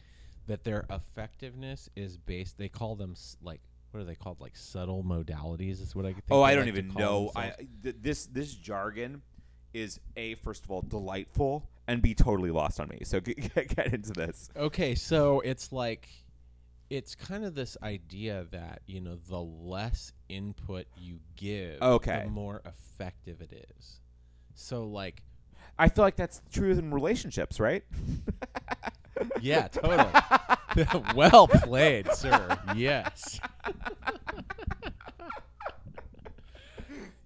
that 0.48 0.64
their 0.64 0.86
effectiveness 0.90 1.90
is 1.96 2.18
based. 2.18 2.58
They 2.58 2.70
call 2.70 2.96
them 2.96 3.12
s- 3.12 3.38
like 3.44 3.62
what 3.92 4.02
are 4.02 4.04
they 4.06 4.16
called? 4.16 4.40
Like 4.42 4.56
subtle 4.56 5.04
modalities 5.04 5.82
is 5.82 5.96
what 5.96 6.06
I 6.06 6.10
could. 6.14 6.26
think. 6.26 6.32
Oh, 6.38 6.44
I 6.44 6.54
don't 6.56 6.66
like 6.66 6.74
even 6.74 6.90
know. 6.94 7.32
I 7.36 7.54
th- 7.84 7.96
this 8.02 8.26
this 8.28 8.54
jargon 8.54 9.22
is 9.74 10.00
a 10.16 10.36
first 10.36 10.64
of 10.66 10.72
all 10.72 10.82
delightful 10.82 11.70
and 11.88 12.02
be 12.02 12.14
totally 12.16 12.52
lost 12.52 12.80
on 12.80 12.88
me. 12.90 13.00
So 13.04 13.20
get, 13.22 13.54
get, 13.54 13.76
get 13.76 13.94
into 13.94 14.14
this. 14.14 14.50
Okay, 14.56 14.96
so 14.96 15.40
it's 15.42 15.72
like 15.72 16.08
it's 16.90 17.16
kind 17.16 17.44
of 17.44 17.54
this 17.56 17.76
idea 17.84 18.46
that 18.52 18.82
you 18.88 19.02
know 19.02 19.18
the 19.30 19.40
less 19.42 20.14
input 20.30 20.86
you 20.98 21.20
give, 21.36 21.82
Okay. 21.82 22.24
the 22.26 22.32
more 22.32 22.62
effective 22.66 23.42
it 23.42 23.66
is. 23.78 24.00
So 24.56 24.86
like 24.86 25.24
I 25.80 25.90
feel 25.90 26.04
like 26.04 26.16
that's 26.16 26.42
true 26.52 26.72
in 26.72 26.92
relationships, 26.94 27.60
right? 27.60 27.84
Yeah, 29.42 29.68
totally. 29.68 30.10
well 31.16 31.48
played, 31.48 32.12
sir. 32.14 32.58
Yes. 32.76 33.40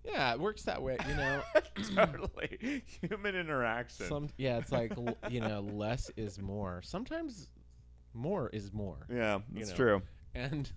yeah, 0.03 0.34
it 0.34 0.39
works 0.39 0.63
that 0.63 0.81
way, 0.81 0.98
you 1.08 1.15
know. 1.15 1.41
totally. 1.96 2.84
Human 3.01 3.36
interaction. 3.36 4.05
Some 4.08 4.29
yeah, 4.38 4.58
it's 4.58 4.72
like 4.72 4.93
l- 4.98 5.17
you 5.29 5.41
know, 5.41 5.62
less 5.62 6.10
is 6.17 6.39
more. 6.39 6.81
Sometimes 6.84 7.50
more 8.13 8.50
is 8.50 8.74
more. 8.74 9.08
yeah, 9.10 9.36
you 9.53 9.60
that's 9.60 9.70
know. 9.72 9.75
true. 9.75 10.01
And 10.34 10.72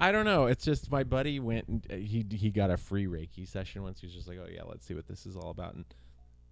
I 0.00 0.12
don't 0.12 0.24
know. 0.24 0.46
It's 0.46 0.64
just 0.64 0.90
my 0.90 1.04
buddy 1.04 1.40
went 1.40 1.68
and 1.68 1.86
uh, 1.90 1.96
he 1.96 2.24
he 2.30 2.50
got 2.50 2.70
a 2.70 2.76
free 2.76 3.06
Reiki 3.06 3.46
session 3.46 3.82
once. 3.82 4.00
He 4.00 4.06
was 4.06 4.14
just 4.14 4.28
like, 4.28 4.38
"Oh 4.40 4.48
yeah, 4.50 4.62
let's 4.64 4.86
see 4.86 4.94
what 4.94 5.06
this 5.06 5.26
is 5.26 5.36
all 5.36 5.50
about." 5.50 5.74
And 5.74 5.84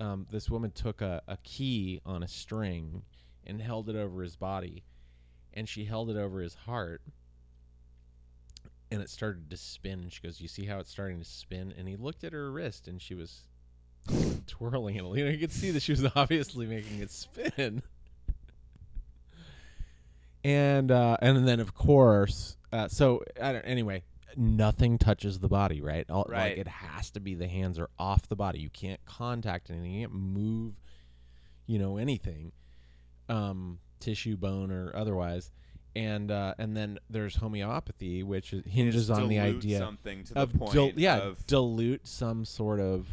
um, 0.00 0.26
this 0.30 0.50
woman 0.50 0.70
took 0.72 1.00
a, 1.00 1.22
a 1.28 1.36
key 1.42 2.00
on 2.04 2.22
a 2.22 2.28
string 2.28 3.02
and 3.46 3.60
held 3.60 3.88
it 3.88 3.96
over 3.96 4.22
his 4.22 4.36
body, 4.36 4.82
and 5.56 5.68
she 5.68 5.86
held 5.86 6.10
it 6.10 6.16
over 6.16 6.40
his 6.40 6.54
heart, 6.54 7.00
and 8.90 9.02
it 9.02 9.10
started 9.10 9.50
to 9.50 9.56
spin. 9.56 10.00
And 10.02 10.12
she 10.12 10.20
goes, 10.22 10.40
"You 10.40 10.46
see 10.48 10.66
how 10.66 10.78
it's 10.78 10.90
starting 10.90 11.18
to 11.18 11.24
spin?" 11.24 11.74
And 11.76 11.88
he 11.88 11.96
looked 11.96 12.22
at 12.22 12.32
her 12.32 12.52
wrist, 12.52 12.86
and 12.86 13.00
she 13.02 13.14
was 13.14 13.48
twirling 14.46 14.96
it. 14.96 15.04
You 15.04 15.24
know, 15.24 15.30
you 15.30 15.38
could 15.38 15.52
see 15.52 15.70
that 15.72 15.82
she 15.82 15.92
was 15.92 16.04
obviously 16.14 16.66
making 16.66 17.00
it 17.00 17.10
spin. 17.10 17.82
and 20.44 20.90
uh, 20.92 21.16
and 21.20 21.48
then 21.48 21.58
of 21.58 21.74
course, 21.74 22.56
uh, 22.72 22.88
so 22.88 23.24
I 23.42 23.52
don't, 23.52 23.62
anyway, 23.62 24.04
nothing 24.36 24.98
touches 24.98 25.38
the 25.38 25.48
body, 25.48 25.80
right? 25.80 26.08
All, 26.10 26.26
Right. 26.28 26.50
Like 26.50 26.58
it 26.58 26.68
has 26.68 27.10
to 27.12 27.20
be 27.20 27.34
the 27.34 27.48
hands 27.48 27.78
are 27.78 27.90
off 27.98 28.28
the 28.28 28.36
body. 28.36 28.58
You 28.60 28.70
can't 28.70 29.04
contact 29.06 29.70
anything. 29.70 29.92
You 29.92 30.06
can't 30.06 30.14
move, 30.14 30.74
you 31.66 31.78
know, 31.78 31.96
anything, 31.96 32.52
um, 33.28 33.78
tissue, 34.00 34.36
bone, 34.36 34.70
or 34.70 34.92
otherwise. 34.94 35.50
And 35.94 36.30
uh, 36.30 36.54
and 36.58 36.76
then 36.76 36.98
there's 37.08 37.36
homeopathy, 37.36 38.22
which 38.22 38.52
is, 38.52 38.64
hinges 38.66 39.10
on 39.10 39.28
the 39.28 39.38
idea 39.38 39.78
something 39.78 40.24
to 40.24 40.34
the 40.34 40.40
of 40.40 40.52
point 40.52 40.72
dil- 40.72 40.92
yeah, 40.96 41.16
of 41.18 41.46
dilute 41.46 42.06
some 42.06 42.44
sort 42.44 42.80
of, 42.80 43.08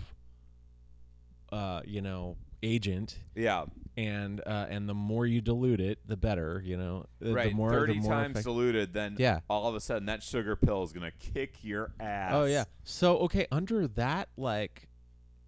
uh, 1.51 1.81
you 1.85 2.01
know, 2.01 2.35
agent 2.61 3.19
yeah, 3.35 3.65
and 3.95 4.41
uh, 4.45 4.65
and 4.69 4.89
the 4.89 4.93
more 4.93 5.25
you 5.25 5.39
dilute 5.39 5.79
it, 5.79 5.99
the 6.05 6.17
better. 6.17 6.61
You 6.65 6.75
know, 6.75 7.05
right. 7.21 7.49
The 7.51 7.55
more, 7.55 7.69
Thirty 7.71 7.93
the 7.93 7.99
more 8.01 8.11
times 8.11 8.31
effect- 8.31 8.45
diluted, 8.45 8.93
then 8.93 9.15
Yeah. 9.17 9.39
all 9.49 9.69
of 9.69 9.75
a 9.75 9.79
sudden 9.79 10.07
that 10.07 10.21
sugar 10.21 10.57
pill 10.57 10.83
is 10.83 10.91
gonna 10.91 11.11
kick 11.19 11.63
your 11.63 11.93
ass. 12.01 12.31
Oh 12.33 12.43
yeah. 12.45 12.65
So 12.83 13.17
okay, 13.19 13.47
under 13.49 13.87
that 13.87 14.27
like 14.35 14.89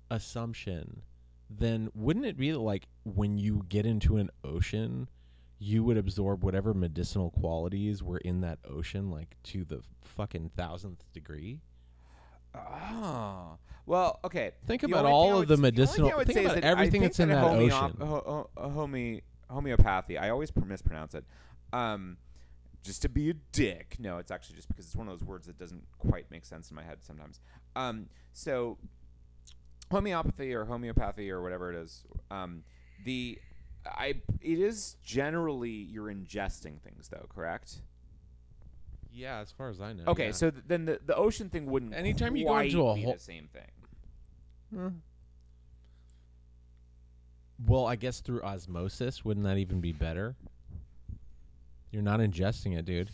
assumption, 0.09 1.01
then 1.49 1.89
wouldn't 1.93 2.25
it 2.25 2.37
be 2.37 2.53
like 2.53 2.87
when 3.03 3.37
you 3.37 3.65
get 3.67 3.85
into 3.85 4.17
an 4.17 4.29
ocean, 4.43 5.09
you 5.65 5.83
would 5.83 5.97
absorb 5.97 6.43
whatever 6.43 6.73
medicinal 6.75 7.31
qualities 7.31 8.03
were 8.03 8.19
in 8.19 8.41
that 8.41 8.59
ocean, 8.69 9.09
like 9.09 9.35
to 9.43 9.63
the 9.65 9.81
fucking 10.03 10.51
thousandth 10.55 11.03
degree? 11.11 11.61
Oh. 12.53 13.57
Well, 13.87 14.19
okay. 14.23 14.51
Think 14.65 14.81
The 14.81 14.87
about 14.87 15.05
all 15.05 15.41
of 15.41 15.47
the 15.47 15.53
s- 15.55 15.59
only 15.59 15.71
thing 15.71 15.75
medicinal- 15.75 16.17
would 16.17 16.27
think 16.27 16.39
about 16.47 16.57
everything 16.63 17.01
that's 17.01 17.19
in 17.19 17.29
that 17.29 17.43
homeop- 17.43 17.71
ocean. 17.91 17.97
ho- 18.07 18.49
ho- 18.55 18.69
home- 18.69 19.21
homeopathy. 19.49 20.17
I 20.17 20.29
always 20.29 20.55
mispronounce 20.55 21.13
it. 21.15 21.25
Um, 21.73 22.17
just 22.83 23.01
to 23.01 23.09
be 23.09 23.29
a 23.29 23.33
dick. 23.51 23.95
No, 23.99 24.17
it's 24.19 24.31
actually 24.31 24.55
just 24.55 24.67
because 24.67 24.85
it's 24.85 24.95
one 24.95 25.07
of 25.07 25.19
those 25.19 25.27
words 25.27 25.47
that 25.47 25.57
doesn't 25.57 25.83
quite 25.97 26.29
make 26.31 26.45
sense 26.45 26.69
in 26.69 26.75
my 26.75 26.83
head 26.83 27.03
sometimes. 27.03 27.39
Um, 27.75 28.07
so 28.33 28.77
homeopathy 29.91 30.53
or 30.53 30.65
homeopathy 30.65 31.29
or 31.31 31.41
whatever 31.41 31.71
it 31.71 31.75
is. 31.75 32.03
Um, 32.31 32.63
the 33.03 33.39
I 33.85 34.15
it 34.41 34.59
is 34.59 34.97
generally 35.03 35.69
you're 35.69 36.11
ingesting 36.11 36.81
things 36.81 37.09
though, 37.09 37.25
correct? 37.29 37.81
Yeah, 39.13 39.39
as 39.39 39.51
far 39.51 39.69
as 39.69 39.79
I 39.79 39.93
know. 39.93 40.03
Okay, 40.07 40.27
yeah. 40.27 40.31
so 40.31 40.51
th- 40.51 40.63
then 40.67 40.85
the, 40.85 40.99
the 41.05 41.15
ocean 41.15 41.49
thing 41.49 41.67
wouldn't 41.67 41.93
Anytime 41.93 42.35
you 42.35 42.45
go 42.45 42.57
into 42.57 42.81
a 42.81 42.95
hole- 42.95 43.13
the 43.13 43.19
same 43.19 43.47
thing. 43.47 45.01
Well, 47.65 47.85
I 47.85 47.95
guess 47.95 48.19
through 48.19 48.41
osmosis, 48.41 49.23
wouldn't 49.23 49.45
that 49.45 49.57
even 49.57 49.79
be 49.79 49.93
better? 49.93 50.35
You're 51.91 52.01
not 52.01 52.19
ingesting 52.19 52.77
it, 52.77 52.83
dude. 52.83 53.09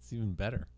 It's 0.00 0.12
even 0.12 0.32
better. 0.32 0.66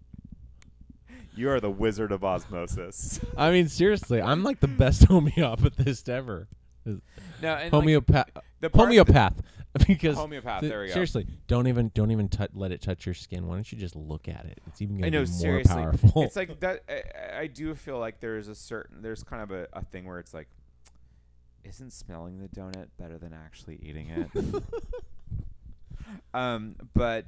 You 1.39 1.51
are 1.51 1.61
the 1.61 1.71
wizard 1.71 2.13
of 2.13 2.25
osmosis. 2.25 3.21
I 3.37 3.51
mean, 3.51 3.69
seriously, 3.69 4.23
I'm 4.23 4.43
like 4.43 4.61
the 4.61 4.69
best 4.69 5.03
homeopathist 5.09 6.09
ever. 6.09 6.49
no, 6.87 6.99
and 7.43 7.71
like, 7.71 7.73
Homeopath, 7.73 8.29
the 8.61 8.69
homeopath, 8.69 9.35
because 9.87 10.17
homeopath. 10.17 10.61
th- 10.61 10.71
there 10.71 10.81
we 10.83 10.87
go. 10.89 10.93
seriously, 10.95 11.27
don't 11.47 11.67
even 11.67 11.91
don't 11.95 12.11
even 12.11 12.29
tou- 12.29 12.49
let 12.55 12.73
it 12.73 12.81
touch 12.81 13.07
your 13.07 13.15
skin. 13.15 13.47
Why 13.47 13.55
don't 13.55 13.71
you 13.71 13.79
just 13.79 13.97
look 13.97 14.29
at 14.29 14.45
it? 14.47 14.61
It's 14.67 14.81
even 14.83 14.97
I 14.97 15.11
gonna 15.11 15.11
know 15.11 15.25
be 15.25 15.31
more 15.31 15.39
seriously. 15.41 15.75
powerful. 15.75 16.23
It's 16.23 16.37
like 16.37 16.61
that. 16.61 16.83
I, 16.89 17.41
I 17.41 17.47
do 17.47 17.75
feel 17.75 17.99
like 17.99 18.21
there's 18.21 18.49
a 18.49 18.55
certain 18.55 19.03
there's 19.03 19.23
kind 19.23 19.43
of 19.43 19.51
a, 19.51 19.69
a 19.73 19.85
thing 19.85 20.07
where 20.07 20.19
it's 20.19 20.33
like, 20.35 20.49
isn't 21.65 21.93
smelling 21.93 22.41
the 22.41 22.49
donut 22.49 22.89
better 22.99 23.19
than 23.19 23.33
actually 23.33 23.79
eating 23.83 24.09
it? 24.09 24.63
um, 26.35 26.77
but 26.95 27.27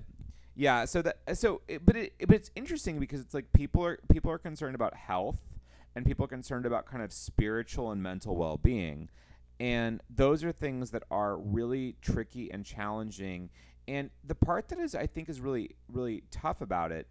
yeah. 0.55 0.85
So 0.85 1.03
that 1.03 1.19
so 1.37 1.61
it, 1.69 1.85
but 1.85 1.97
it 1.97 2.15
but 2.21 2.37
it's 2.37 2.51
interesting 2.57 2.99
because 2.99 3.21
it's 3.21 3.35
like 3.35 3.53
people 3.53 3.85
are 3.85 3.99
people 4.11 4.31
are 4.31 4.39
concerned 4.39 4.75
about 4.75 4.95
health 4.95 5.41
and 5.95 6.07
people 6.07 6.25
are 6.25 6.29
concerned 6.29 6.65
about 6.67 6.87
kind 6.87 7.03
of 7.03 7.13
spiritual 7.13 7.91
and 7.91 8.03
mental 8.03 8.37
well 8.37 8.57
being. 8.57 9.09
And 9.61 10.03
those 10.09 10.45
are 10.45 10.53
things 10.53 10.91
that 10.91 11.03
are 11.11 11.37
really 11.37 11.97
tricky 12.01 12.51
and 12.51 12.65
challenging. 12.65 13.51
And 13.89 14.11
the 14.25 14.35
part 14.35 14.69
that 14.69 14.79
is, 14.79 14.95
I 14.95 15.07
think, 15.07 15.29
is 15.29 15.41
really, 15.41 15.77
really 15.89 16.23
tough 16.31 16.61
about 16.61 16.93
it 16.93 17.09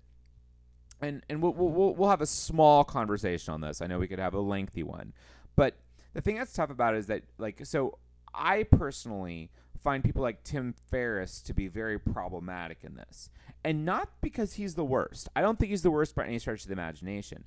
and 1.02 1.24
and 1.30 1.42
we'll, 1.42 1.54
we'll 1.54 1.96
we'll 1.96 2.10
have 2.10 2.22
a 2.22 2.28
small 2.28 2.84
conversation 2.84 3.54
on 3.54 3.62
this. 3.62 3.82
I 3.82 3.88
know 3.88 4.00
we 4.00 4.08
could 4.08 4.20
have 4.20 4.34
a 4.34 4.40
lengthy 4.40 4.84
one, 4.84 5.14
but 5.56 5.76
the 6.14 6.22
thing 6.22 6.36
that's 6.36 6.54
tough 6.54 6.70
about 6.70 6.96
it 6.96 7.00
is 7.00 7.08
that 7.08 7.24
like 7.38 7.66
so 7.66 8.00
I 8.34 8.64
personally 8.64 9.52
find 9.84 10.04
people 10.04 10.22
like 10.22 10.44
Tim 10.44 10.74
Ferriss 10.90 11.42
to 11.44 11.54
be 11.54 11.68
very 11.68 12.00
problematic 12.00 12.80
in 12.84 12.96
this, 12.96 13.30
and 13.64 13.86
not 13.86 14.10
because 14.22 14.54
he's 14.54 14.76
the 14.76 14.86
worst. 14.86 15.30
I 15.36 15.42
don't 15.42 15.60
think 15.60 15.70
he's 15.70 15.84
the 15.84 15.92
worst 15.92 16.16
by 16.16 16.26
any 16.26 16.40
stretch 16.40 16.62
of 16.62 16.68
the 16.68 16.74
imagination, 16.74 17.44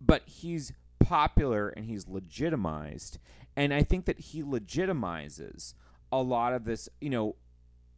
but 0.00 0.22
he's 0.26 0.72
popular 1.04 1.68
and 1.68 1.86
he's 1.86 2.08
legitimized, 2.08 3.18
and 3.56 3.72
I 3.74 3.82
think 3.82 4.06
that 4.06 4.18
he 4.18 4.42
legitimizes 4.42 5.74
a 6.10 6.22
lot 6.22 6.52
of 6.52 6.64
this, 6.64 6.88
you 7.00 7.10
know, 7.10 7.36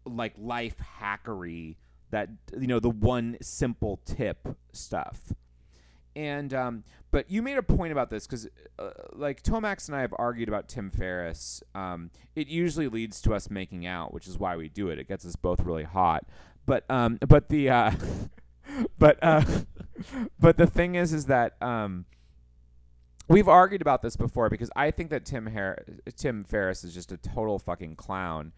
like 0.05 0.35
life 0.39 0.77
hackery 1.01 1.77
that 2.11 2.31
you 2.59 2.67
know 2.67 2.81
the 2.81 2.91
one 2.91 3.37
simple 3.43 4.01
tip 4.05 4.57
stuff 4.73 5.33
And 6.15 6.55
um, 6.55 6.85
but 7.11 7.31
you 7.31 7.43
made 7.43 7.59
a 7.59 7.63
point 7.63 7.93
about 7.93 8.11
this 8.11 8.27
because, 8.27 8.49
uh, 8.79 8.91
like 9.13 9.43
Tomax 9.43 9.89
and 9.89 9.97
I 9.97 10.01
have 10.01 10.15
argued 10.19 10.49
about 10.49 10.69
Tim 10.69 10.91
Ferriss. 10.91 11.63
Um, 11.75 12.11
it 12.35 12.49
usually 12.49 12.89
leads 12.89 13.21
to 13.23 13.35
us 13.35 13.51
making 13.51 13.87
out, 13.87 14.15
which 14.15 14.27
is 14.27 14.39
why 14.39 14.57
we 14.57 14.69
do 14.69 14.89
it. 14.89 14.99
It 14.99 15.09
gets 15.09 15.27
us 15.27 15.37
both 15.37 15.61
really 15.61 15.85
hot. 15.85 16.27
But 16.65 16.85
um, 16.91 17.19
but 17.27 17.49
the 17.51 17.71
uh, 17.71 17.91
but 18.99 19.19
uh, 19.23 19.45
but 20.41 20.57
the 20.57 20.67
thing 20.67 20.95
is, 20.95 21.13
is 21.13 21.27
that 21.27 21.61
um, 21.63 22.07
we've 23.29 23.49
argued 23.49 23.83
about 23.83 24.03
this 24.03 24.17
before 24.17 24.49
because 24.49 24.71
I 24.77 24.91
think 24.91 25.11
that 25.11 25.25
Tim 25.25 25.47
Har- 25.47 25.85
Tim 26.17 26.45
Ferriss 26.45 26.85
is 26.85 26.95
just 26.95 27.13
a 27.13 27.17
total 27.17 27.59
fucking 27.59 27.97
clown, 27.97 28.53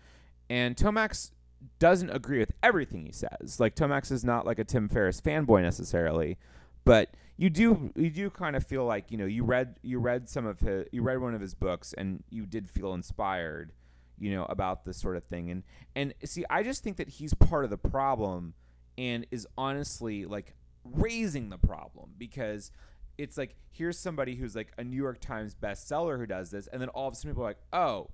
and 0.48 0.76
Tomax 0.76 1.30
doesn't 1.78 2.10
agree 2.10 2.38
with 2.38 2.52
everything 2.62 3.06
he 3.06 3.12
says. 3.12 3.58
Like 3.58 3.74
Tomax 3.74 4.12
is 4.12 4.24
not 4.24 4.46
like 4.46 4.58
a 4.58 4.64
Tim 4.64 4.88
Ferriss 4.88 5.20
fanboy 5.20 5.62
necessarily, 5.62 6.38
but 6.84 7.10
you 7.36 7.50
do 7.50 7.92
you 7.96 8.10
do 8.10 8.30
kind 8.30 8.56
of 8.56 8.66
feel 8.66 8.84
like 8.84 9.10
you 9.10 9.16
know 9.16 9.26
you 9.26 9.44
read 9.44 9.76
you 9.82 9.98
read 9.98 10.28
some 10.28 10.46
of 10.46 10.60
his 10.60 10.86
you 10.92 11.02
read 11.02 11.20
one 11.20 11.34
of 11.34 11.40
his 11.40 11.54
books 11.54 11.94
and 11.96 12.22
you 12.30 12.46
did 12.46 12.68
feel 12.68 12.94
inspired, 12.94 13.72
you 14.18 14.32
know, 14.32 14.44
about 14.46 14.84
this 14.84 14.98
sort 14.98 15.16
of 15.16 15.24
thing. 15.24 15.50
And 15.50 15.62
and 15.94 16.14
see, 16.24 16.44
I 16.50 16.62
just 16.62 16.82
think 16.82 16.96
that 16.96 17.08
he's 17.08 17.34
part 17.34 17.64
of 17.64 17.70
the 17.70 17.78
problem 17.78 18.54
and 18.96 19.26
is 19.30 19.46
honestly 19.56 20.24
like 20.24 20.54
raising 20.84 21.50
the 21.50 21.58
problem 21.58 22.10
because 22.18 22.72
it's 23.18 23.36
like 23.36 23.56
here's 23.70 23.98
somebody 23.98 24.36
who's 24.36 24.56
like 24.56 24.72
a 24.78 24.84
New 24.84 24.96
York 24.96 25.20
Times 25.20 25.54
bestseller 25.54 26.18
who 26.18 26.26
does 26.26 26.50
this, 26.50 26.68
and 26.68 26.80
then 26.80 26.88
all 26.90 27.08
of 27.08 27.14
a 27.14 27.16
sudden 27.16 27.32
people 27.32 27.42
are 27.42 27.48
like, 27.48 27.62
oh, 27.72 28.10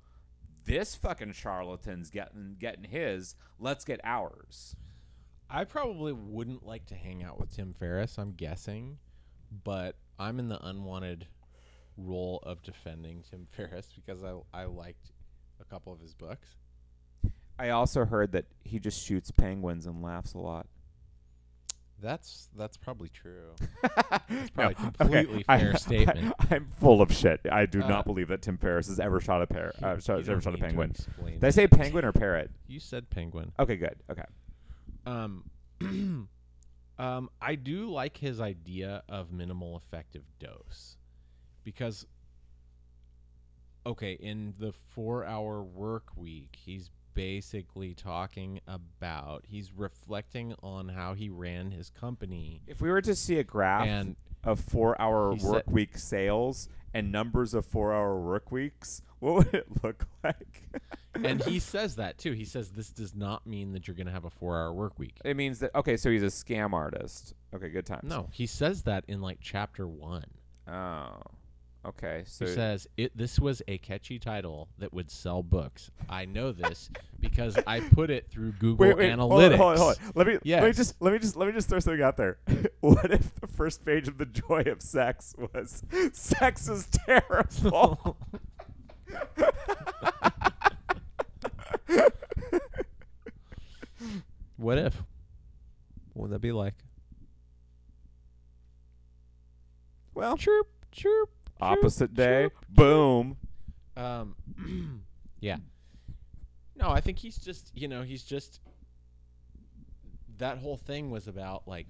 this 0.65 0.95
fucking 0.95 1.33
charlatan's 1.33 2.11
getting 2.11 2.57
getting 2.59 2.85
his. 2.85 3.37
Let's 3.59 3.85
get 3.85 4.01
ours. 4.03 4.75
I 5.49 5.65
probably 5.65 6.13
wouldn't 6.13 6.67
like 6.67 6.87
to 6.87 6.95
hang 6.95 7.23
out 7.23 7.39
with 7.39 7.55
Tim 7.55 7.75
Ferriss, 7.79 8.19
I'm 8.19 8.33
guessing, 8.33 8.99
but 9.63 9.97
I'm 10.19 10.39
in 10.39 10.49
the 10.49 10.65
unwanted 10.67 11.27
role 11.97 12.41
of 12.45 12.63
defending 12.63 13.23
Tim 13.31 13.47
Ferriss 13.51 13.93
because 13.95 14.25
I 14.25 14.35
I 14.53 14.65
liked 14.65 15.13
a 15.61 15.65
couple 15.65 15.93
of 15.93 16.01
his 16.01 16.15
books. 16.15 16.57
I 17.59 17.69
also 17.71 18.05
heard 18.05 18.33
that 18.33 18.47
he 18.65 18.81
just 18.81 19.05
shoots 19.05 19.31
penguins 19.31 19.87
and 19.87 20.03
laughs 20.03 20.35
a 20.35 20.39
lot. 20.39 20.67
That's 22.05 22.51
that's 22.55 22.77
probably 22.77 23.09
true. 23.09 23.55
It's 24.29 24.51
probably 24.51 24.75
a 24.75 24.93
completely 24.93 25.43
fair 25.45 25.77
statement. 25.79 26.35
I, 26.51 26.57
am 26.57 26.69
full 26.79 27.01
of 27.03 27.13
shit. 27.13 27.41
I 27.51 27.67
do 27.67 27.83
Uh, 27.83 27.89
not 27.89 28.05
believe 28.05 28.29
that 28.29 28.43
Tim 28.43 28.57
Ferriss 28.57 28.89
has 28.89 29.01
ever 29.01 29.21
shot 29.21 29.43
a 29.43 29.47
pair. 29.47 29.73
Uh, 29.83 29.99
shot, 29.99 30.27
ever 30.29 30.41
shot 30.41 30.55
a 30.55 30.59
penguin. 30.59 30.95
Did 31.25 31.45
I 31.45 31.51
say 31.51 31.67
penguin 31.67 32.05
or 32.05 32.13
parrot? 32.13 32.51
You 32.67 32.79
said 32.81 33.11
penguin. 33.11 33.53
Okay, 33.59 33.77
good. 33.77 33.97
Okay. 34.11 34.25
Um, 35.07 35.51
um, 36.99 37.31
I 37.41 37.55
do 37.55 37.91
like 37.91 38.17
his 38.17 38.41
idea 38.41 39.03
of 39.09 39.33
minimal 39.33 39.77
effective 39.77 40.25
dose 40.39 40.97
because, 41.65 42.07
okay, 43.87 44.13
in 44.13 44.55
the 44.59 44.73
four 44.73 45.25
hour 45.25 45.63
work 45.63 46.05
week, 46.17 46.57
he's 46.59 46.91
basically 47.15 47.95
talking 47.95 48.61
about, 48.67 49.45
he's 49.47 49.73
reflecting 49.73 50.55
on 50.63 50.89
how 50.89 51.15
he 51.15 51.29
ran 51.31 51.71
his 51.71 51.91
company. 51.91 52.61
If 52.67 52.81
we 52.81 52.91
were 52.91 53.03
to 53.03 53.15
see 53.15 53.39
a 53.39 53.45
graph 53.45 53.87
And 53.87 54.17
of 54.43 54.61
four-hour 54.61 55.35
He 55.35 55.41
said- 55.41 55.63
week 55.67 55.97
sales 55.97 56.69
and 56.93 57.11
numbers 57.11 57.55
of 57.55 57.65
four-hour 57.67 58.21
work 58.21 58.53
weeks, 58.53 59.03
what 59.21 59.35
would 59.35 59.55
it 59.55 59.67
look 59.83 60.07
like? 60.23 60.63
and 61.15 61.43
he 61.45 61.59
says 61.61 61.97
that 61.97 62.19
too. 62.19 62.33
He 62.33 62.45
says 62.45 62.71
this 62.71 62.91
does 62.91 63.15
not 63.15 63.47
mean 63.47 63.73
that 63.73 63.87
you're 63.89 63.97
going 63.97 64.07
to 64.07 64.13
have 64.13 64.25
a 64.27 64.31
four 64.31 64.57
hour 64.59 64.73
work 64.73 64.99
week. 64.99 65.17
it 65.25 65.37
means 65.37 65.61
that 65.61 65.71
okay, 65.75 65.97
so 65.97 66.11
he's 66.11 66.23
a 66.23 66.27
scam 66.27 66.73
artist. 66.73 67.35
Okay, 67.55 67.69
good 67.71 67.87
times. 67.87 68.03
No, 68.05 68.29
he 68.33 68.47
says 68.47 68.83
that 68.83 69.05
in 69.09 69.21
like 69.23 69.39
chapter 69.41 69.87
one. 69.89 70.27
Oh. 70.69 71.21
Okay. 71.87 72.23
So 72.27 72.47
He 72.47 72.53
says 72.53 72.87
it. 72.97 73.17
This 73.17 73.39
was 73.39 73.63
a 73.69 73.79
catchy 73.79 74.19
title 74.19 74.69
that 74.79 74.93
would 74.93 75.11
sell 75.11 75.43
books. 75.43 75.91
I 76.09 76.25
know 76.25 76.53
this 76.53 76.91
because 77.21 77.59
I 77.67 77.81
put 77.81 78.11
it 78.11 78.31
through 78.31 78.53
Google 78.59 78.87
wait, 78.87 78.97
wait, 78.97 79.13
Analytics. 79.13 79.19
Hold 79.19 79.53
on, 79.53 79.59
hold 79.59 79.73
on, 79.73 79.77
hold 79.79 79.97
on. 79.97 80.13
Let 80.15 80.27
me 80.27 80.39
let 80.45 80.65
me 80.65 80.73
just 80.73 81.01
let 81.01 81.13
me 81.13 81.19
just 81.19 81.37
let 81.37 81.47
me 81.47 81.53
just 81.53 81.69
throw 81.69 81.79
something 81.79 82.03
out 82.03 82.17
there. 82.17 82.39
what 82.81 83.11
if 83.13 83.35
the 83.37 83.47
first 83.47 83.85
page 83.85 84.09
of 84.09 84.19
the 84.19 84.27
joy 84.27 84.63
of 84.67 84.81
sex 84.83 85.35
was 85.39 85.83
sex 86.13 86.69
is 86.69 86.89
terrible? 87.07 88.17
What 94.57 94.79
if? 94.79 95.03
What 96.15 96.23
would 96.23 96.31
that 96.31 96.41
be 96.41 96.53
like? 96.53 96.75
well, 100.15 100.37
Chirp, 100.37 100.69
chirp. 100.93 101.29
Opposite 101.61 102.15
day. 102.15 102.51
Boom. 102.69 103.37
Um, 103.97 104.35
yeah. 105.41 105.57
No, 106.77 106.91
I 106.91 107.01
think 107.01 107.19
he's 107.19 107.37
just, 107.37 107.71
you 107.75 107.89
know, 107.89 108.03
he's 108.03 108.23
just. 108.23 108.61
That 110.39 110.59
whole 110.59 110.77
thing 110.77 111.11
was 111.11 111.29
about 111.29 111.69
like, 111.69 111.87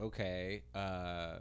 okay, 0.00 0.62
uh, 0.74 1.38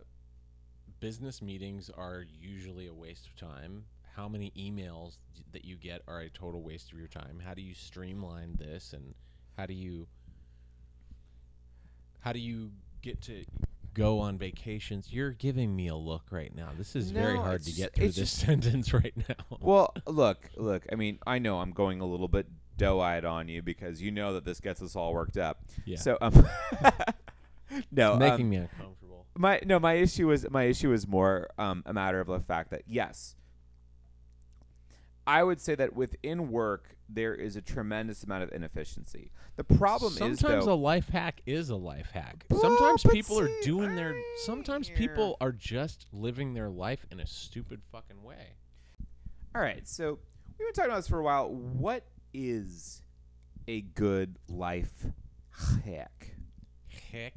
business 0.99 1.41
meetings 1.41 1.91
are 1.95 2.25
usually 2.39 2.87
a 2.87 2.93
waste 2.93 3.27
of 3.27 3.35
time. 3.35 3.83
How 4.15 4.27
many 4.27 4.51
emails 4.57 5.17
d- 5.35 5.43
that 5.51 5.63
you 5.63 5.75
get 5.75 6.01
are 6.07 6.21
a 6.21 6.29
total 6.29 6.63
waste 6.63 6.91
of 6.91 6.97
your 6.97 7.07
time? 7.07 7.41
How 7.45 7.53
do 7.53 7.61
you 7.61 7.75
streamline 7.75 8.55
this, 8.57 8.93
and 8.93 9.13
how 9.57 9.67
do 9.67 9.73
you, 9.73 10.07
how 12.19 12.33
do 12.33 12.39
you 12.39 12.71
get 13.01 13.21
to 13.21 13.43
go 13.93 14.19
on 14.19 14.37
vacations? 14.37 15.11
You're 15.11 15.31
giving 15.31 15.75
me 15.75 15.87
a 15.87 15.95
look 15.95 16.23
right 16.31 16.53
now. 16.55 16.69
This 16.77 16.95
is 16.95 17.11
very 17.11 17.35
No, 17.35 17.41
hard 17.43 17.63
to 17.63 17.71
get 17.71 17.93
through 17.93 18.05
it's 18.05 18.15
this 18.17 18.29
just- 18.31 18.39
sentence 18.45 18.93
right 18.93 19.13
now. 19.29 19.57
Well, 19.59 19.93
look, 20.07 20.49
look. 20.55 20.85
I 20.91 20.95
mean, 20.95 21.19
I 21.25 21.39
know 21.39 21.59
I'm 21.59 21.71
going 21.71 22.01
a 22.01 22.05
little 22.05 22.27
bit 22.27 22.47
doe-eyed 22.77 23.25
on 23.25 23.47
you 23.47 23.61
because 23.61 24.01
you 24.01 24.11
know 24.11 24.33
that 24.33 24.45
this 24.45 24.59
gets 24.59 24.81
us 24.81 24.95
all 24.95 25.13
worked 25.13 25.37
up. 25.37 25.59
Yeah. 25.85 25.97
So, 25.97 26.17
um, 26.21 26.33
no, 27.91 28.11
it's 28.13 28.19
making 28.19 28.45
um, 28.45 28.49
me 28.49 28.57
uncomfortable. 28.57 29.25
my 29.37 29.59
no, 29.65 29.79
my 29.79 29.93
issue 29.93 30.27
was 30.27 30.49
my 30.49 30.63
issue 30.63 30.89
was 30.89 31.07
more 31.07 31.49
um, 31.57 31.83
a 31.85 31.93
matter 31.93 32.19
of 32.19 32.27
the 32.27 32.39
fact 32.39 32.71
that 32.71 32.83
yes, 32.87 33.35
I 35.27 35.43
would 35.43 35.61
say 35.61 35.75
that 35.75 35.95
within 35.95 36.49
work 36.51 36.95
there 37.07 37.35
is 37.35 37.55
a 37.55 37.61
tremendous 37.61 38.23
amount 38.23 38.43
of 38.43 38.51
inefficiency. 38.51 39.31
The 39.57 39.63
problem 39.63 40.13
sometimes 40.13 40.33
is 40.35 40.39
sometimes 40.39 40.65
a 40.65 40.73
life 40.73 41.09
hack 41.09 41.41
is 41.45 41.69
a 41.69 41.75
life 41.75 42.09
hack. 42.13 42.45
Well, 42.49 42.61
sometimes 42.61 43.03
people 43.03 43.39
are 43.39 43.47
see, 43.47 43.61
doing 43.63 43.95
their. 43.95 44.15
Sometimes 44.45 44.87
hear- 44.87 44.97
people 44.97 45.37
are 45.41 45.51
just 45.51 46.07
living 46.11 46.53
their 46.53 46.69
life 46.69 47.05
in 47.11 47.19
a 47.19 47.27
stupid 47.27 47.81
fucking 47.91 48.23
way. 48.23 48.55
all 49.53 49.61
right. 49.61 49.87
So 49.87 50.19
we've 50.57 50.67
been 50.67 50.73
talking 50.73 50.91
about 50.91 50.97
this 50.97 51.07
for 51.07 51.19
a 51.19 51.23
while. 51.23 51.49
What 51.53 52.05
is 52.33 53.01
a 53.67 53.81
good 53.81 54.37
life 54.47 55.05
hack? 55.85 56.35
Heck. 57.11 57.33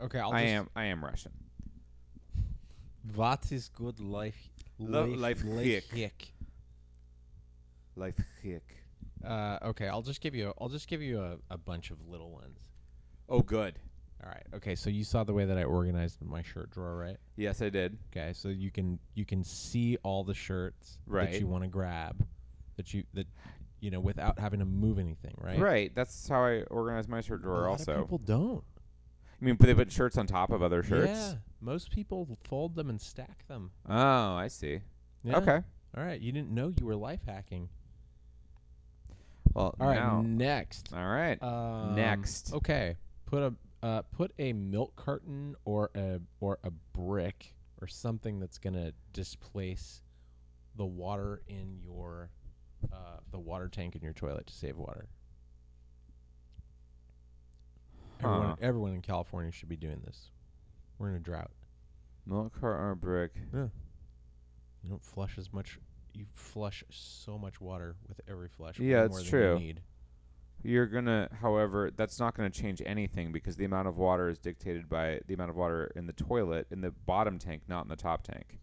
Okay, 0.00 0.18
I'll 0.18 0.32
I 0.32 0.42
am 0.42 0.68
I 0.74 0.84
am 0.86 1.04
Russian. 1.04 1.32
What 3.14 3.50
is 3.50 3.68
good 3.68 4.00
life? 4.00 4.48
Lo- 4.78 5.04
life 5.04 5.42
hack. 5.42 5.84
hack. 5.94 6.32
Life 8.00 8.16
hack. 8.42 8.62
Uh, 9.24 9.58
okay, 9.68 9.86
I'll 9.88 10.02
just 10.02 10.20
give 10.22 10.34
you. 10.34 10.48
A, 10.48 10.54
I'll 10.60 10.68
just 10.70 10.88
give 10.88 11.02
you 11.02 11.20
a, 11.20 11.36
a 11.50 11.58
bunch 11.58 11.90
of 11.90 11.98
little 12.08 12.30
ones. 12.30 12.58
Oh, 13.28 13.40
good. 13.42 13.74
All 14.24 14.30
right. 14.30 14.42
Okay, 14.54 14.74
so 14.74 14.88
you 14.90 15.04
saw 15.04 15.22
the 15.24 15.32
way 15.34 15.44
that 15.44 15.56
I 15.58 15.64
organized 15.64 16.18
my 16.22 16.42
shirt 16.42 16.70
drawer, 16.70 16.96
right? 16.96 17.16
Yes, 17.36 17.60
I 17.62 17.68
did. 17.68 17.98
Okay, 18.10 18.32
so 18.32 18.48
you 18.48 18.70
can 18.70 18.98
you 19.14 19.24
can 19.24 19.44
see 19.44 19.98
all 20.02 20.24
the 20.24 20.34
shirts 20.34 20.98
Right. 21.06 21.30
that 21.30 21.40
you 21.40 21.46
want 21.46 21.64
to 21.64 21.68
grab, 21.68 22.26
that 22.76 22.92
you 22.94 23.04
that 23.14 23.26
you 23.80 23.90
know 23.90 24.00
without 24.00 24.38
having 24.38 24.60
to 24.60 24.66
move 24.66 24.98
anything, 24.98 25.34
right? 25.38 25.58
Right. 25.58 25.94
That's 25.94 26.28
how 26.28 26.44
I 26.44 26.62
organize 26.64 27.06
my 27.08 27.20
shirt 27.20 27.40
A 27.40 27.42
drawer. 27.42 27.60
lot 27.62 27.68
Also, 27.80 27.92
of 27.92 28.00
people 28.04 28.18
don't. 28.18 28.64
I 29.40 29.44
mean, 29.44 29.56
but 29.56 29.66
they 29.66 29.74
put 29.74 29.90
shirts 29.92 30.18
on 30.18 30.26
top 30.26 30.50
of 30.50 30.62
other 30.62 30.82
shirts. 30.82 31.06
Yeah, 31.10 31.32
most 31.62 31.90
people 31.90 32.38
fold 32.44 32.74
them 32.76 32.90
and 32.90 33.00
stack 33.00 33.46
them. 33.48 33.70
Oh, 33.88 34.34
I 34.34 34.48
see. 34.48 34.80
Yeah. 35.24 35.36
Okay. 35.38 35.60
All 35.96 36.04
right, 36.04 36.20
you 36.20 36.30
didn't 36.30 36.50
know 36.50 36.72
you 36.78 36.84
were 36.86 36.94
life 36.96 37.20
hacking. 37.26 37.68
Well, 39.54 39.74
All 39.80 39.86
right, 39.88 39.96
now- 39.96 40.22
next. 40.22 40.92
all 40.94 41.06
right. 41.06 41.42
Um, 41.42 41.94
Next. 41.96 42.52
Okay, 42.54 42.96
put 43.26 43.42
a 43.42 43.54
uh, 43.82 44.02
put 44.12 44.32
a 44.38 44.52
milk 44.52 44.94
carton 44.96 45.54
or 45.64 45.90
a 45.94 46.20
or 46.40 46.58
a 46.62 46.70
brick 46.70 47.54
or 47.80 47.86
something 47.88 48.38
that's 48.38 48.58
gonna 48.58 48.92
displace 49.12 50.02
the 50.76 50.84
water 50.86 51.42
in 51.48 51.78
your 51.82 52.30
uh, 52.92 53.16
the 53.30 53.38
water 53.38 53.68
tank 53.68 53.96
in 53.96 54.02
your 54.02 54.12
toilet 54.12 54.46
to 54.46 54.54
save 54.54 54.76
water. 54.76 55.08
Everyone, 58.22 58.48
Huh. 58.48 58.56
everyone 58.60 58.92
in 58.94 59.00
California 59.02 59.50
should 59.50 59.68
be 59.68 59.76
doing 59.76 60.00
this. 60.04 60.30
We're 60.98 61.08
in 61.10 61.16
a 61.16 61.20
drought. 61.20 61.50
Milk 62.26 62.52
carton 62.60 62.84
or 62.84 62.94
brick. 62.94 63.32
You 63.52 63.70
don't 64.88 65.02
flush 65.04 65.38
as 65.38 65.52
much. 65.52 65.78
You 66.12 66.26
flush 66.34 66.82
so 66.90 67.38
much 67.38 67.60
water 67.60 67.96
with 68.08 68.20
every 68.28 68.48
flush. 68.48 68.78
Yeah, 68.78 69.06
more 69.06 69.18
it's 69.18 69.24
you 69.24 69.30
true. 69.30 69.58
need. 69.58 69.80
You're 70.62 70.86
gonna, 70.86 71.28
however, 71.40 71.90
that's 71.96 72.20
not 72.20 72.34
gonna 72.36 72.50
change 72.50 72.82
anything 72.84 73.32
because 73.32 73.56
the 73.56 73.64
amount 73.64 73.88
of 73.88 73.96
water 73.96 74.28
is 74.28 74.38
dictated 74.38 74.88
by 74.88 75.20
the 75.26 75.34
amount 75.34 75.50
of 75.50 75.56
water 75.56 75.90
in 75.96 76.06
the 76.06 76.12
toilet 76.12 76.66
in 76.70 76.80
the 76.82 76.90
bottom 76.90 77.38
tank, 77.38 77.62
not 77.68 77.84
in 77.84 77.88
the 77.88 77.96
top 77.96 78.22
tank. 78.24 78.60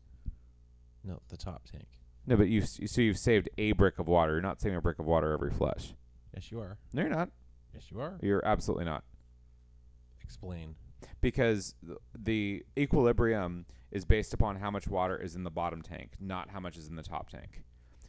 No, 1.04 1.22
the 1.30 1.38
top 1.38 1.64
tank. 1.72 1.88
No, 2.28 2.36
but 2.36 2.50
you've 2.50 2.66
s- 2.66 2.80
so 2.88 3.02
you've 3.02 3.18
saved 3.18 3.50
a 3.58 3.72
brick 3.72 3.98
of 4.00 4.08
water. 4.08 4.34
You're 4.34 4.42
not 4.42 4.62
saving 4.62 4.78
a 4.78 4.82
brick 4.82 5.00
of 5.00 5.06
water 5.06 5.32
every 5.32 5.52
flush. 5.52 5.94
Yes, 6.36 6.52
you 6.52 6.60
are. 6.60 6.78
No, 6.94 7.02
you're 7.02 7.10
not. 7.10 7.30
Yes, 7.74 7.90
you 7.90 8.00
are. 8.00 8.20
You're 8.22 8.46
absolutely 8.46 8.86
not. 8.86 9.04
Explain. 10.22 10.76
Because 11.22 11.76
the 12.18 12.64
equilibrium 12.78 13.66
is 13.92 14.06
based 14.06 14.34
upon 14.34 14.58
how 14.58 14.70
much 14.70 14.88
water 14.88 15.18
is 15.18 15.36
in 15.36 15.44
the 15.44 15.52
bottom 15.52 15.82
tank, 15.82 16.12
not 16.20 16.50
how 16.50 16.60
much 16.60 16.78
is 16.78 16.88
in 16.88 16.96
the 16.96 17.04
top 17.04 17.30
tank. 17.30 17.64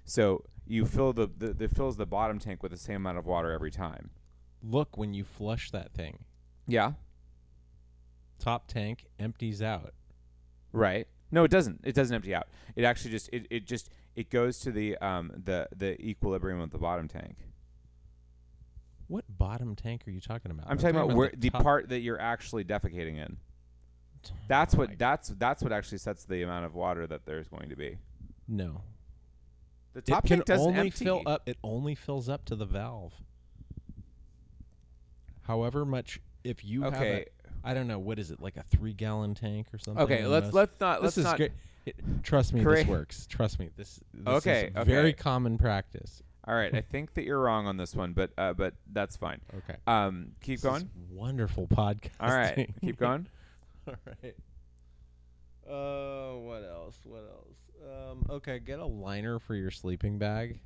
So 0.05 0.45
you 0.67 0.87
fill 0.87 1.13
the, 1.13 1.29
the, 1.37 1.53
the 1.53 1.69
fills 1.69 1.97
the 1.97 2.07
bottom 2.07 2.39
tank 2.39 2.63
with 2.63 2.73
the 2.73 2.79
same 2.79 2.97
amount 2.97 3.19
of 3.19 3.27
water 3.27 3.53
every 3.53 3.71
time. 3.71 4.11
Look 4.63 4.97
when 4.97 5.15
you 5.15 5.25
flush 5.25 5.71
that 5.71 5.95
thing. 5.95 6.25
Yeah. 6.67 6.93
Top 8.39 8.67
tank 8.67 9.07
empties 9.19 9.63
out. 9.63 9.95
Right. 10.73 11.07
No, 11.31 11.45
it 11.45 11.51
doesn't. 11.51 11.81
It 11.85 11.95
doesn't 11.95 12.15
empty 12.15 12.35
out. 12.35 12.49
It 12.75 12.85
actually 12.85 13.11
just 13.11 13.29
it, 13.33 13.47
it 13.51 13.67
just 13.67 13.91
it 14.17 14.31
goes 14.31 14.59
to 14.61 14.73
the 14.73 14.97
um 14.99 15.31
the 15.45 15.69
the 15.77 16.01
equilibrium 16.01 16.61
of 16.61 16.71
the 16.71 16.79
bottom 16.79 17.09
tank. 17.09 17.37
What 19.09 19.25
bottom 19.29 19.75
tank 19.75 20.05
are 20.07 20.11
you 20.11 20.21
talking 20.21 20.51
about? 20.51 20.67
I'm 20.69 20.79
talking 20.79 20.95
about 20.97 21.15
where 21.17 21.33
the 21.37 21.51
top- 21.51 21.63
part 21.63 21.89
that 21.89 22.01
you're 22.01 22.21
actually 22.21 22.65
defecating 22.65 23.17
in. 23.17 23.39
Oh 24.27 24.31
That's 24.49 24.75
my 24.75 24.81
what 24.81 24.99
that's 24.99 25.29
that's 25.31 25.63
what 25.63 25.73
actually 25.73 25.99
sets 25.99 26.25
the 26.25 26.43
amount 26.43 26.67
of 26.67 26.75
water 26.75 27.07
that 27.07 27.25
there's 27.25 27.49
going 27.49 27.69
to 27.71 27.77
be. 27.77 27.97
No. 28.47 28.83
The 29.95 30.01
It 30.01 30.07
top 30.07 30.25
can 30.27 30.39
tank 30.39 30.47
doesn't 30.47 30.67
only 30.67 30.79
empty. 30.89 31.05
fill 31.05 31.23
up. 31.27 31.43
It 31.47 31.57
only 31.65 31.95
fills 31.95 32.29
up 32.29 32.45
to 32.47 32.57
the 32.57 32.67
valve. 32.67 33.15
However 35.43 35.85
much, 35.87 36.21
if 36.45 36.65
you 36.65 36.83
have, 36.83 36.95
Okay. 36.95 37.25
a, 37.65 37.69
I 37.69 37.75
don't 37.75 37.87
know, 37.87 37.99
what 37.99 38.19
is 38.19 38.31
it 38.31 38.41
like 38.41 38.57
a 38.57 38.63
three 38.65 38.93
gallon 38.93 39.35
tank 39.35 39.69
or 39.73 39.79
something? 39.79 40.03
Okay, 40.03 40.27
let's 40.27 40.53
let's 40.53 40.79
not 40.81 40.97
This 41.01 41.17
let's 41.17 41.19
is 41.19 41.25
not 41.25 41.37
great. 41.39 41.53
It- 41.87 41.97
trust 42.23 42.53
me, 42.53 42.63
Correct. 42.63 42.83
this 42.83 42.89
works. 42.91 43.27
Trust 43.27 43.59
me, 43.59 43.71
this. 43.77 44.01
this 44.13 44.27
Okay, 44.47 44.71
is 44.77 44.87
very 44.87 45.15
common 45.15 45.57
practice. 45.57 46.23
All 46.49 46.55
right, 46.55 46.75
I 46.75 46.81
think 46.81 47.13
that 47.15 47.25
you're 47.25 47.39
wrong 47.39 47.67
on 47.67 47.77
this 47.77 47.95
one, 47.95 48.15
but 48.15 48.31
uh, 48.39 48.55
but 48.55 48.73
that's 48.91 49.17
fine. 49.19 49.41
Okay, 49.55 49.77
Um, 49.87 50.33
keep 50.41 50.61
This 50.61 50.65
is 50.65 50.83
going. 50.83 50.91
wonderful 51.11 51.67
podcast. 51.69 52.11
All 52.21 52.31
right, 52.31 52.71
keep 52.81 52.97
going. 53.01 53.27
All 53.87 53.95
right. 54.07 54.35
Uh, 55.71 56.39
what 56.39 56.65
else? 56.65 56.99
What 57.05 57.29
else? 57.31 57.59
Um, 58.11 58.27
okay, 58.31 58.59
get 58.61 58.79
a 58.79 58.87
liner 58.87 59.39
for 59.39 59.55
your 59.55 59.71
sleeping 59.71 60.19
bag. 60.19 60.59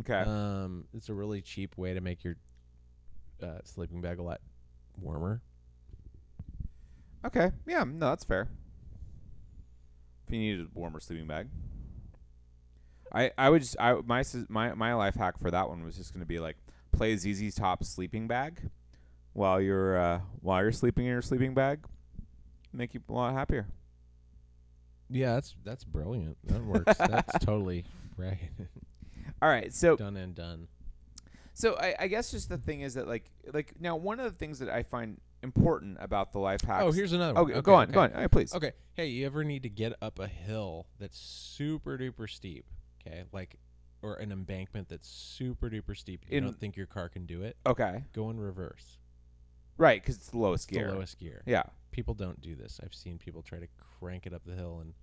Okay. 0.00 0.12
Um, 0.20 0.84
it's 0.92 1.08
a 1.08 1.14
really 1.14 1.40
cheap 1.40 1.76
way 1.78 1.94
to 1.94 2.00
make 2.02 2.22
your 2.22 2.36
uh, 3.42 3.60
sleeping 3.64 4.00
bag 4.02 4.18
a 4.18 4.22
lot 4.22 4.40
warmer. 5.00 5.40
okay. 7.24 7.50
Yeah. 7.66 7.84
No, 7.84 8.10
that's 8.10 8.24
fair. 8.24 8.48
If 10.26 10.34
you 10.34 10.38
needed 10.40 10.66
a 10.66 10.78
warmer 10.78 11.00
sleeping 11.00 11.26
bag, 11.26 11.48
I 13.12 13.30
I 13.38 13.50
would 13.50 13.62
just 13.62 13.76
I 13.78 13.94
my 14.04 14.22
my 14.48 14.74
my 14.74 14.94
life 14.94 15.14
hack 15.14 15.38
for 15.38 15.50
that 15.50 15.68
one 15.68 15.84
was 15.84 15.96
just 15.96 16.12
going 16.12 16.20
to 16.20 16.26
be 16.26 16.38
like 16.38 16.56
play 16.92 17.16
ZZ 17.16 17.54
Top 17.54 17.84
sleeping 17.84 18.26
bag 18.28 18.70
while 19.32 19.60
you're 19.60 19.98
uh, 19.98 20.20
while 20.40 20.62
you're 20.62 20.72
sleeping 20.72 21.04
in 21.06 21.12
your 21.12 21.22
sleeping 21.22 21.54
bag, 21.54 21.80
make 22.72 22.94
you 22.94 23.00
a 23.08 23.12
lot 23.12 23.32
happier. 23.32 23.66
Yeah, 25.08 25.34
that's 25.34 25.54
that's 25.64 25.84
brilliant. 25.84 26.36
That 26.44 26.64
works. 26.64 26.96
that's 26.98 27.38
totally 27.44 27.84
right. 28.16 28.38
All 29.40 29.48
right. 29.48 29.72
So 29.72 29.96
done 29.96 30.16
and 30.16 30.34
done. 30.34 30.68
So 31.54 31.76
I, 31.80 31.94
I 32.00 32.08
guess 32.08 32.30
just 32.30 32.48
the 32.48 32.58
thing 32.58 32.82
is 32.82 32.94
that 32.94 33.08
like 33.08 33.30
like 33.52 33.74
now 33.80 33.96
one 33.96 34.20
of 34.20 34.30
the 34.30 34.36
things 34.38 34.58
that 34.58 34.68
I 34.68 34.82
find 34.82 35.20
important 35.42 35.98
about 36.00 36.32
the 36.32 36.38
life 36.38 36.60
hacks. 36.62 36.84
Oh, 36.84 36.92
here's 36.92 37.12
another 37.12 37.34
one. 37.34 37.46
go 37.46 37.58
Okay, 37.58 37.72
on, 37.72 37.90
go 37.90 38.00
on. 38.00 38.12
All 38.12 38.20
right, 38.20 38.30
please. 38.30 38.54
Okay. 38.54 38.72
Hey, 38.94 39.06
you 39.06 39.26
ever 39.26 39.44
need 39.44 39.62
to 39.62 39.68
get 39.68 39.92
up 40.02 40.18
a 40.18 40.26
hill 40.26 40.86
that's 40.98 41.18
super 41.18 41.96
duper 41.96 42.28
steep? 42.28 42.64
Okay, 43.00 43.24
like 43.32 43.56
or 44.02 44.14
an 44.16 44.30
embankment 44.30 44.88
that's 44.88 45.08
super 45.08 45.68
duper 45.68 45.96
steep. 45.96 46.24
You 46.28 46.38
In- 46.38 46.44
don't 46.44 46.58
think 46.58 46.76
your 46.76 46.86
car 46.86 47.08
can 47.08 47.26
do 47.26 47.42
it? 47.42 47.56
Okay. 47.66 48.04
Go 48.12 48.30
in 48.30 48.38
reverse. 48.38 48.98
Right, 49.76 50.00
because 50.00 50.16
it's 50.16 50.30
the 50.30 50.38
lowest 50.38 50.68
gear. 50.68 50.86
the 50.88 50.94
lowest 50.94 51.18
gear. 51.18 51.42
Yeah. 51.46 51.64
People 51.90 52.14
don't 52.14 52.40
do 52.40 52.54
this. 52.54 52.80
I've 52.82 52.94
seen 52.94 53.18
people 53.18 53.42
try 53.42 53.58
to 53.58 53.66
crank 53.98 54.26
it 54.26 54.32
up 54.32 54.42
the 54.44 54.54
hill 54.54 54.80
in 54.82 54.94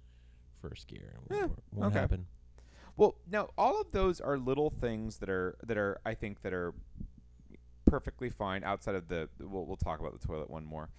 first 0.61 0.87
gear. 0.87 1.13
and 1.17 1.37
Yeah, 1.37 1.45
won't- 1.45 1.63
won't 1.73 1.91
okay. 1.93 1.99
happen. 1.99 2.27
Well, 2.97 3.17
now 3.29 3.49
all 3.57 3.81
of 3.81 3.91
those 3.91 4.21
are 4.21 4.37
little 4.37 4.69
things 4.69 5.17
that 5.17 5.29
are 5.29 5.57
that 5.63 5.77
are 5.77 5.99
I 6.05 6.13
think 6.13 6.41
that 6.43 6.53
are 6.53 6.73
perfectly 7.85 8.29
fine 8.29 8.63
outside 8.63 8.95
of 8.95 9.07
the. 9.09 9.29
We'll 9.39 9.65
we'll 9.65 9.75
talk 9.77 9.99
about 9.99 10.19
the 10.19 10.25
toilet 10.25 10.49
one 10.49 10.63
more. 10.65 10.89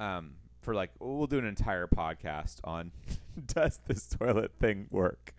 Um, 0.00 0.36
for 0.62 0.74
like 0.74 0.90
we'll 0.98 1.26
do 1.26 1.38
an 1.38 1.44
entire 1.46 1.86
podcast 1.86 2.56
on 2.64 2.92
does 3.46 3.78
this 3.86 4.08
toilet 4.08 4.52
thing 4.58 4.86
work? 4.90 5.34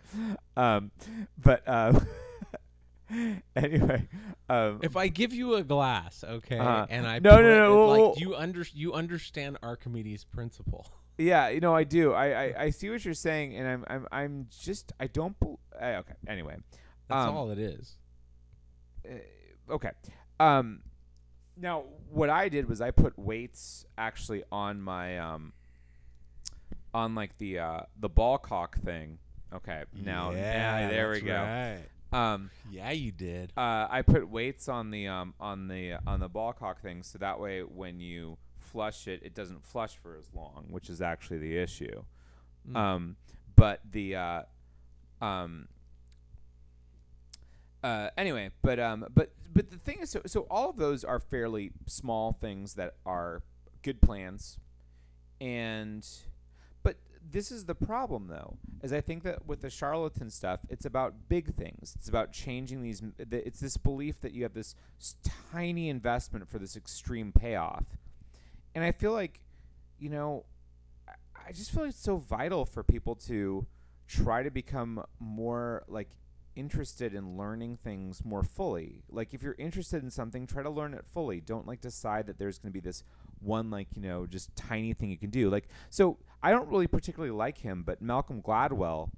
Um, 0.55 0.91
but 1.37 1.67
um, 1.67 2.05
anyway, 3.55 4.07
um, 4.49 4.79
If 4.81 4.95
I 4.95 5.07
give 5.07 5.33
you 5.33 5.55
a 5.55 5.63
glass, 5.63 6.23
okay, 6.27 6.57
Uh-huh. 6.59 6.87
and 6.89 7.07
I 7.07 7.19
No, 7.19 7.41
no, 7.41 7.55
no, 7.57 7.93
it, 7.93 7.97
like 8.09 8.19
you 8.19 8.35
under 8.35 8.65
you 8.73 8.93
understand 8.93 9.57
Archimedes' 9.63 10.23
principle. 10.25 10.87
Yeah, 11.15 11.49
you 11.49 11.59
know 11.59 11.75
I 11.75 11.83
do. 11.83 12.11
I, 12.11 12.25
I, 12.45 12.53
I 12.63 12.69
see 12.71 12.89
what 12.89 13.05
you're 13.05 13.13
saying, 13.13 13.55
and 13.55 13.67
I'm 13.67 13.85
I'm 13.87 14.07
I'm 14.11 14.47
just 14.49 14.93
I 14.99 15.05
don't. 15.05 15.39
Bel- 15.39 15.59
uh, 15.79 16.01
okay. 16.01 16.15
Anyway, 16.27 16.55
That's 17.07 17.27
Um, 17.29 17.35
all 17.37 17.51
it 17.51 17.59
is. 17.59 17.97
uh, 19.07 19.73
okay. 19.73 19.91
Um, 20.39 20.81
now 21.57 21.83
what 22.09 22.29
I 22.29 22.49
did 22.49 22.67
was 22.67 22.81
I 22.81 22.91
put 22.91 23.17
weights 23.17 23.85
actually 23.97 24.43
on 24.51 24.81
my 24.81 25.19
um 25.19 25.53
on 26.93 27.15
like 27.15 27.37
the 27.37 27.59
uh 27.59 27.81
the 27.99 28.09
ball 28.09 28.37
cock 28.37 28.77
thing. 28.79 29.19
Okay. 29.53 29.83
Now 29.93 30.31
yeah, 30.31 30.89
there 30.89 31.11
we 31.11 31.21
go. 31.21 31.33
right. 31.35 31.83
Um, 32.11 32.51
Yeah, 32.71 32.91
you 32.91 33.11
did. 33.11 33.51
uh, 33.57 33.87
I 33.89 34.03
put 34.03 34.29
weights 34.29 34.69
on 34.69 34.91
the 34.91 35.07
um 35.07 35.33
on 35.39 35.67
the 35.67 35.97
on 36.05 36.19
the 36.19 36.29
ball 36.29 36.53
cock 36.53 36.81
thing, 36.81 37.03
so 37.03 37.17
that 37.19 37.39
way 37.39 37.61
when 37.61 37.99
you 37.99 38.37
flush 38.59 39.07
it, 39.07 39.21
it 39.23 39.33
doesn't 39.35 39.65
flush 39.65 39.95
for 40.01 40.15
as 40.17 40.25
long, 40.33 40.65
which 40.69 40.89
is 40.89 41.01
actually 41.01 41.39
the 41.39 41.57
issue. 41.57 42.03
Mm. 42.69 42.75
Um, 42.75 43.15
but 43.55 43.81
the 43.91 44.15
uh, 44.15 44.41
um, 45.21 45.67
uh, 47.83 48.09
anyway, 48.17 48.49
but 48.61 48.79
um, 48.79 49.05
but 49.13 49.31
but 49.53 49.69
the 49.69 49.77
thing 49.77 49.99
is, 50.01 50.09
so 50.09 50.21
so 50.25 50.47
all 50.49 50.69
of 50.69 50.77
those 50.77 51.03
are 51.03 51.19
fairly 51.19 51.71
small 51.85 52.33
things 52.33 52.73
that 52.75 52.95
are 53.05 53.43
good 53.83 54.01
plans, 54.01 54.59
and 55.39 56.07
but 56.83 56.97
this 57.31 57.51
is 57.51 57.65
the 57.65 57.75
problem 57.75 58.27
though, 58.27 58.57
is 58.81 58.91
I 58.91 59.01
think 59.01 59.23
that 59.23 59.45
with 59.45 59.61
the 59.61 59.69
charlatan 59.69 60.29
stuff, 60.29 60.61
it's 60.69 60.85
about 60.85 61.29
big 61.29 61.53
things. 61.55 61.93
It's 61.97 62.09
about 62.09 62.31
changing 62.31 62.81
these. 62.81 63.01
the- 63.17 63.45
It's 63.45 63.59
this 63.59 63.77
belief 63.77 64.19
that 64.21 64.33
you 64.33 64.43
have 64.43 64.53
this 64.53 64.75
tiny 65.51 65.89
investment 65.89 66.47
for 66.49 66.59
this 66.59 66.75
extreme 66.75 67.31
payoff, 67.31 67.85
and 68.75 68.83
I 68.83 68.91
feel 68.91 69.11
like, 69.13 69.39
you 69.99 70.09
know, 70.09 70.45
I 71.45 71.51
just 71.51 71.71
feel 71.71 71.83
like 71.83 71.89
it's 71.91 71.99
so 71.99 72.17
vital 72.17 72.65
for 72.65 72.83
people 72.83 73.15
to 73.27 73.65
try 74.07 74.43
to 74.43 74.51
become 74.51 75.03
more 75.19 75.83
like 75.87 76.09
interested 76.55 77.13
in 77.13 77.37
learning 77.37 77.77
things 77.83 78.23
more 78.25 78.43
fully. 78.43 79.03
Like 79.09 79.33
if 79.33 79.41
you're 79.41 79.55
interested 79.57 80.03
in 80.03 80.09
something, 80.11 80.45
try 80.47 80.63
to 80.63 80.69
learn 80.69 80.93
it 80.93 81.05
fully. 81.05 81.39
Don't 81.41 81.67
like 81.67 81.81
decide 81.81 82.27
that 82.27 82.37
there's 82.37 82.59
going 82.59 82.71
to 82.71 82.73
be 82.73 82.79
this 82.79 83.03
one 83.39 83.69
like, 83.69 83.87
you 83.95 84.01
know, 84.01 84.25
just 84.25 84.55
tiny 84.55 84.93
thing 84.93 85.09
you 85.09 85.17
can 85.17 85.29
do. 85.29 85.49
Like 85.49 85.67
so 85.89 86.17
I 86.41 86.51
don't 86.51 86.67
really 86.69 86.87
particularly 86.87 87.31
like 87.35 87.57
him, 87.59 87.83
but 87.83 88.01
Malcolm 88.01 88.41
Gladwell 88.41 89.09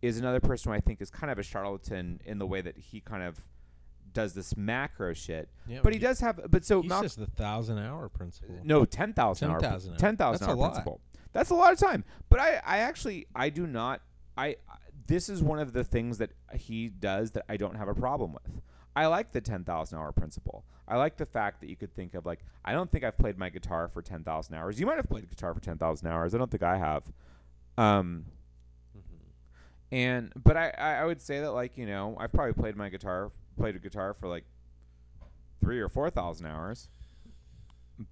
is 0.00 0.18
another 0.18 0.40
person 0.40 0.70
who 0.72 0.76
I 0.76 0.80
think 0.80 1.00
is 1.00 1.10
kind 1.10 1.30
of 1.30 1.38
a 1.38 1.42
charlatan 1.42 2.20
in 2.24 2.38
the 2.38 2.46
way 2.46 2.60
that 2.60 2.76
he 2.76 3.00
kind 3.00 3.22
of 3.22 3.40
does 4.12 4.34
this 4.34 4.56
macro 4.56 5.14
shit. 5.14 5.48
Yeah, 5.66 5.80
But 5.82 5.92
he 5.94 5.98
does 5.98 6.20
have 6.20 6.40
but 6.50 6.64
so 6.64 6.82
He 6.82 6.88
Mal- 6.88 7.02
says 7.02 7.16
the 7.16 7.26
thousand 7.26 7.78
hour 7.78 8.08
principle. 8.08 8.56
no, 8.64 8.84
ten 8.84 9.12
thousand 9.12 9.50
hour. 9.50 9.60
10,000 9.60 9.92
hour. 9.92 9.98
Ten 9.98 10.16
thousand 10.16 10.40
That's 10.40 10.48
a 10.48 10.50
hour 10.50 10.56
lot. 10.56 10.72
principle. 10.72 11.00
That's 11.32 11.48
a 11.50 11.54
lot 11.54 11.72
of 11.72 11.78
time. 11.78 12.04
But 12.28 12.40
I, 12.40 12.60
I 12.66 12.78
actually, 12.78 13.26
I 13.34 13.48
do 13.48 13.66
not. 13.66 14.02
I. 14.36 14.56
This 15.12 15.28
is 15.28 15.42
one 15.42 15.58
of 15.58 15.74
the 15.74 15.84
things 15.84 16.16
that 16.18 16.30
he 16.54 16.88
does 16.88 17.32
that 17.32 17.44
I 17.46 17.58
don't 17.58 17.76
have 17.76 17.86
a 17.86 17.94
problem 17.94 18.32
with. 18.32 18.62
I 18.96 19.06
like 19.08 19.32
the 19.32 19.42
ten 19.42 19.62
thousand 19.62 19.98
hour 19.98 20.10
principle. 20.10 20.64
I 20.88 20.96
like 20.96 21.18
the 21.18 21.26
fact 21.26 21.60
that 21.60 21.68
you 21.68 21.76
could 21.76 21.94
think 21.94 22.14
of 22.14 22.24
like, 22.24 22.40
I 22.64 22.72
don't 22.72 22.90
think 22.90 23.04
I've 23.04 23.18
played 23.18 23.36
my 23.36 23.50
guitar 23.50 23.88
for 23.88 24.00
ten 24.00 24.24
thousand 24.24 24.54
hours. 24.54 24.80
You 24.80 24.86
might 24.86 24.96
have 24.96 25.10
played 25.10 25.28
guitar 25.28 25.52
for 25.52 25.60
ten 25.60 25.76
thousand 25.76 26.08
hours. 26.08 26.34
I 26.34 26.38
don't 26.38 26.50
think 26.50 26.62
I 26.62 26.78
have. 26.78 27.02
Um. 27.76 28.24
And 29.90 30.32
but 30.34 30.56
I, 30.56 30.72
I 30.78 30.94
I 30.94 31.04
would 31.04 31.20
say 31.20 31.40
that 31.40 31.50
like 31.52 31.76
you 31.76 31.84
know 31.84 32.16
I've 32.18 32.32
probably 32.32 32.54
played 32.54 32.76
my 32.76 32.88
guitar 32.88 33.32
played 33.58 33.76
a 33.76 33.80
guitar 33.80 34.14
for 34.14 34.28
like 34.28 34.44
three 35.60 35.78
or 35.78 35.90
four 35.90 36.08
thousand 36.08 36.46
hours. 36.46 36.88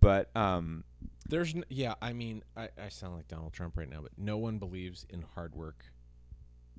But 0.00 0.36
um 0.36 0.84
There's 1.26 1.54
n- 1.54 1.64
yeah, 1.70 1.94
I 2.02 2.12
mean, 2.12 2.42
I, 2.58 2.68
I 2.78 2.90
sound 2.90 3.16
like 3.16 3.28
Donald 3.28 3.54
Trump 3.54 3.78
right 3.78 3.88
now, 3.88 4.02
but 4.02 4.12
no 4.18 4.36
one 4.36 4.58
believes 4.58 5.06
in 5.08 5.24
hard 5.34 5.54
work 5.54 5.86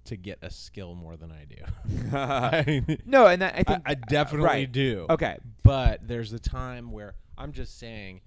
to 0.06 0.18
get 0.18 0.40
a 0.42 0.50
skill 0.50 0.96
more 0.96 1.16
than 1.18 1.32
I 1.32 1.46
do. 1.46 2.16
I, 2.18 2.64
mean, 2.68 3.02
no, 3.06 3.28
and 3.28 3.42
that, 3.42 3.56
I 3.56 3.60
I, 3.60 3.64
think 3.64 3.82
I 3.86 3.94
definitely 3.96 4.46
right. 4.48 4.72
do. 4.72 5.06
okay. 5.10 5.38
But 5.64 6.08
there's 6.08 6.34
a 6.34 6.40
time 6.40 6.92
where 6.92 7.16
I'm 7.38 7.52
just 7.52 7.78
saying, 7.80 8.22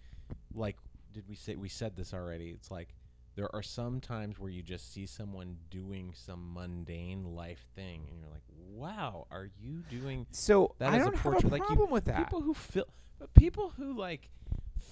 like, 0.54 0.76
did 1.12 1.24
we 1.28 1.34
say 1.34 1.54
we 1.56 1.68
said 1.68 1.96
this 1.96 2.12
already? 2.14 2.50
It's 2.50 2.70
like 2.70 2.88
there 3.36 3.54
are 3.54 3.62
some 3.62 4.00
times 4.00 4.38
where 4.38 4.50
you 4.50 4.62
just 4.62 4.92
see 4.92 5.06
someone 5.06 5.56
doing 5.70 6.12
some 6.14 6.52
mundane 6.54 7.34
life 7.34 7.66
thing, 7.74 8.06
and 8.10 8.18
you're 8.20 8.30
like, 8.30 8.42
"Wow, 8.70 9.26
are 9.30 9.48
you 9.60 9.82
doing 9.90 10.26
So 10.30 10.74
that 10.78 10.92
I 10.92 10.98
don't 10.98 11.08
a 11.14 11.16
have 11.16 11.22
portrait?" 11.22 11.44
a 11.44 11.48
like 11.48 11.60
you, 11.62 11.66
problem 11.66 11.90
with 11.90 12.04
that. 12.06 12.18
people 12.18 12.40
who 12.40 12.54
fill, 12.54 12.86
but 13.18 13.32
people 13.34 13.72
who 13.76 13.92
like 13.96 14.30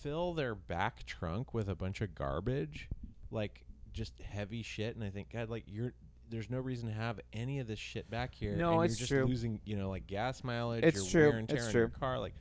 fill 0.00 0.34
their 0.34 0.54
back 0.54 1.04
trunk 1.06 1.54
with 1.54 1.68
a 1.68 1.74
bunch 1.76 2.00
of 2.00 2.14
garbage, 2.14 2.88
like 3.30 3.64
just 3.92 4.20
heavy 4.22 4.62
shit, 4.62 4.96
and 4.96 5.04
I 5.04 5.10
think, 5.10 5.30
God, 5.32 5.48
like 5.48 5.64
you're. 5.66 5.92
There's 6.32 6.50
no 6.50 6.58
reason 6.58 6.88
to 6.88 6.94
have 6.94 7.20
any 7.32 7.60
of 7.60 7.66
this 7.68 7.78
shit 7.78 8.10
back 8.10 8.34
here. 8.34 8.56
No, 8.56 8.80
and 8.80 8.90
it's 8.90 8.98
you're 8.98 9.04
just 9.06 9.10
true. 9.10 9.24
losing, 9.26 9.60
you 9.64 9.76
know, 9.76 9.88
like 9.90 10.06
gas 10.08 10.42
mileage. 10.42 10.82
It's 10.82 11.12
you're 11.12 11.22
true, 11.22 11.30
Wear 11.30 11.38
and 11.38 11.48
tear 11.48 11.58
it's 11.58 11.66
on 11.66 11.72
true. 11.72 11.80
your 11.82 11.88
car. 11.90 12.18
Like, 12.18 12.34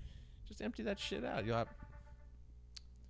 just 0.48 0.62
empty 0.62 0.84
that 0.84 1.00
shit 1.00 1.24
out. 1.24 1.46
You'll 1.46 1.58
have 1.58 1.68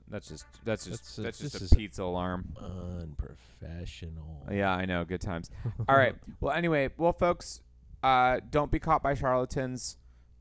That's 0.09 0.27
just 0.27 0.45
that's 0.65 0.85
just 0.85 1.15
That's- 1.15 1.15
that's, 1.15 1.39
this 1.39 1.51
just 1.53 1.63
is- 1.63 1.71
a 1.71 1.75
pizza 1.75 2.03
alarm. 2.03 2.53
unprofessional. 2.59 4.47
Yeah, 4.51 4.71
I 4.71 4.85
know. 4.85 5.05
Good 5.05 5.21
times. 5.21 5.49
All 5.87 5.95
right. 5.95 6.15
Well, 6.39 6.53
anyway, 6.55 6.89
well, 6.97 7.13
folks, 7.13 7.61
uh, 8.01 8.39
don't 8.49 8.71
be 8.71 8.79
caught 8.79 9.03
by 9.03 9.13
charlatans. 9.13 9.97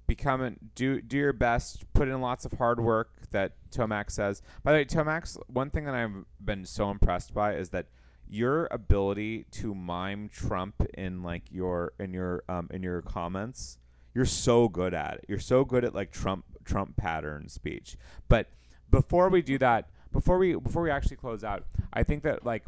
Become 0.07 0.41
an, 0.41 0.57
do 0.75 1.01
do 1.03 1.17
your 1.19 1.33
best. 1.35 1.85
Put 1.93 2.09
in 2.09 2.21
lots 2.21 2.45
of 2.47 2.53
hard 2.55 2.81
work. 2.81 3.11
That 3.33 3.53
Tomax 3.71 4.13
says. 4.13 4.43
By 4.65 4.73
the 4.73 4.79
way, 4.79 4.85
Tomax, 4.87 5.39
one 5.47 5.71
thing 5.71 5.85
that 5.85 5.95
I've 5.95 6.25
been 6.45 6.65
so 6.65 6.91
impressed 6.91 7.33
by 7.35 7.55
is 7.55 7.69
that 7.71 7.87
your 8.31 8.69
ability 8.71 9.45
to 9.51 9.75
mime 9.75 10.31
Trump 10.33 10.83
in 10.95 11.23
like 11.23 11.43
your 11.51 11.93
in 11.99 12.15
your 12.15 12.45
um 12.49 12.69
in 12.71 12.83
your 12.83 13.03
comments. 13.03 13.79
You're 14.15 14.25
so 14.25 14.69
good 14.69 14.95
at 14.95 15.15
it. 15.15 15.25
You're 15.29 15.41
so 15.41 15.65
good 15.65 15.85
at 15.85 15.95
like 15.95 16.13
Trump 16.13 16.45
Trump 16.65 16.97
pattern 16.97 17.49
speech. 17.49 17.97
But 18.29 18.49
before 18.91 19.29
we 19.29 19.43
do 19.43 19.59
that, 19.59 19.91
before 20.13 20.39
we 20.39 20.55
before 20.55 20.83
we 20.83 20.91
actually 20.91 21.17
close 21.17 21.43
out, 21.43 21.65
I 21.93 22.05
think 22.05 22.23
that 22.23 22.47
like 22.47 22.65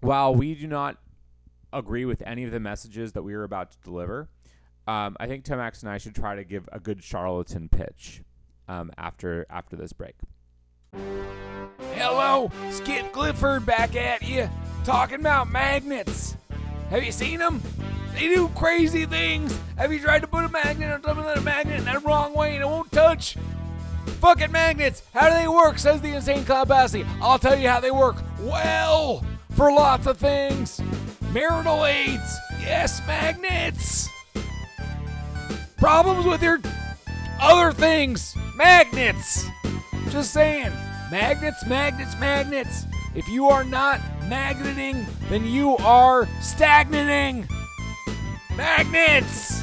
while 0.00 0.34
we 0.34 0.54
do 0.54 0.66
not 0.66 0.98
agree 1.72 2.04
with 2.04 2.22
any 2.26 2.44
of 2.44 2.50
the 2.50 2.60
messages 2.60 3.12
that 3.12 3.22
we 3.22 3.34
are 3.34 3.44
about 3.44 3.70
to 3.72 3.78
deliver, 3.84 4.28
um, 4.88 5.16
I 5.20 5.26
think 5.26 5.44
Tomax 5.44 5.82
and 5.82 5.90
I 5.90 5.98
should 5.98 6.14
try 6.14 6.34
to 6.34 6.44
give 6.44 6.68
a 6.72 6.80
good 6.80 7.02
charlatan 7.02 7.68
pitch 7.68 8.22
um, 8.68 8.90
after 8.98 9.46
after 9.48 9.76
this 9.76 9.92
break. 9.92 10.16
Hello, 11.94 12.50
Skip 12.70 13.12
Clifford 13.12 13.64
back 13.64 13.96
at 13.96 14.22
you, 14.22 14.48
talking 14.84 15.20
about 15.20 15.50
magnets. 15.50 16.36
Have 16.90 17.04
you 17.04 17.12
seen 17.12 17.38
them? 17.38 17.62
They 18.14 18.28
do 18.28 18.48
crazy 18.54 19.04
things. 19.06 19.58
Have 19.76 19.92
you 19.92 20.00
tried 20.00 20.22
to 20.22 20.26
put 20.26 20.44
a 20.44 20.48
magnet 20.48 20.90
on 20.90 21.02
top 21.02 21.18
of 21.18 21.26
a 21.26 21.40
magnet 21.40 21.78
in 21.78 21.84
that 21.84 22.04
wrong 22.04 22.32
way 22.32 22.54
and 22.54 22.62
it 22.62 22.66
won't 22.66 22.90
touch? 22.92 23.36
Fucking 24.20 24.50
magnets. 24.50 25.02
How 25.12 25.28
do 25.28 25.34
they 25.34 25.48
work? 25.48 25.78
Says 25.78 26.00
the 26.00 26.14
insane 26.14 26.44
Cloud 26.44 26.68
Bassy. 26.68 27.04
I'll 27.20 27.38
tell 27.38 27.58
you 27.58 27.68
how 27.68 27.80
they 27.80 27.90
work. 27.90 28.16
Well, 28.40 29.24
for 29.50 29.70
lots 29.70 30.06
of 30.06 30.16
things. 30.16 30.80
Marital 31.32 31.84
aids. 31.84 32.38
Yes, 32.60 33.06
magnets. 33.06 34.08
Problems 35.76 36.24
with 36.24 36.42
your 36.42 36.60
other 37.40 37.72
things. 37.72 38.34
Magnets. 38.56 39.46
Just 40.08 40.32
saying. 40.32 40.72
Magnets, 41.10 41.64
magnets, 41.66 42.18
magnets. 42.18 42.84
If 43.14 43.28
you 43.28 43.46
are 43.46 43.62
not 43.62 44.00
magneting, 44.22 45.06
then 45.28 45.44
you 45.44 45.76
are 45.76 46.26
stagnating. 46.40 47.46
Magnets! 48.56 49.62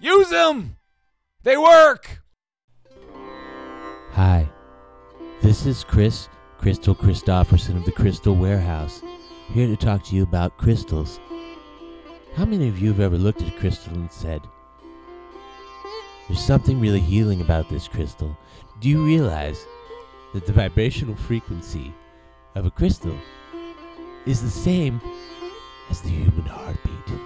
Use 0.00 0.28
them! 0.28 0.76
They 1.44 1.56
work! 1.56 2.20
Hi, 4.10 4.48
this 5.40 5.66
is 5.66 5.84
Chris, 5.84 6.28
Crystal 6.58 6.96
Christofferson 6.96 7.76
of 7.76 7.84
the 7.84 7.92
Crystal 7.92 8.34
Warehouse, 8.34 9.02
here 9.52 9.68
to 9.68 9.76
talk 9.76 10.02
to 10.06 10.16
you 10.16 10.24
about 10.24 10.58
crystals. 10.58 11.20
How 12.34 12.44
many 12.44 12.68
of 12.68 12.80
you 12.80 12.88
have 12.88 13.00
ever 13.00 13.16
looked 13.16 13.40
at 13.40 13.54
a 13.54 13.58
crystal 13.58 13.94
and 13.94 14.10
said, 14.10 14.42
There's 16.26 16.44
something 16.44 16.80
really 16.80 16.98
healing 16.98 17.40
about 17.40 17.68
this 17.68 17.86
crystal? 17.86 18.36
Do 18.80 18.88
you 18.88 19.04
realize 19.04 19.64
that 20.36 20.44
the 20.44 20.52
vibrational 20.52 21.16
frequency 21.16 21.94
of 22.54 22.66
a 22.66 22.70
crystal 22.70 23.16
is 24.26 24.42
the 24.42 24.50
same 24.50 25.00
as 25.88 26.02
the 26.02 26.10
human 26.10 26.42
heartbeat? 26.42 27.20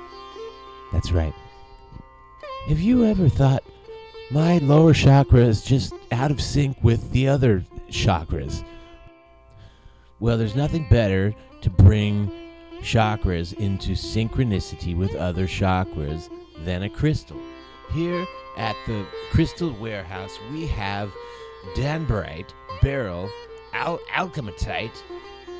That's 0.92 1.10
right. 1.10 1.34
Have 2.68 2.78
you 2.78 3.04
ever 3.04 3.28
thought, 3.28 3.64
my 4.30 4.58
lower 4.58 4.94
chakra 4.94 5.40
is 5.40 5.64
just 5.64 5.92
out 6.12 6.30
of 6.30 6.40
sync 6.40 6.76
with 6.84 7.10
the 7.10 7.26
other 7.26 7.64
chakras. 7.90 8.64
Well, 10.20 10.38
there's 10.38 10.54
nothing 10.54 10.86
better 10.88 11.34
to 11.62 11.70
bring 11.70 12.30
chakras 12.80 13.52
into 13.54 13.92
synchronicity 13.92 14.96
with 14.96 15.16
other 15.16 15.48
chakras 15.48 16.30
than 16.64 16.84
a 16.84 16.88
crystal. 16.88 17.40
Here 17.92 18.24
at 18.56 18.76
the 18.86 19.04
Crystal 19.32 19.72
Warehouse, 19.80 20.38
we 20.52 20.66
have 20.68 21.12
danburite, 21.74 22.52
beryl, 22.82 23.30
al- 23.72 24.00
alchematite, 24.12 25.02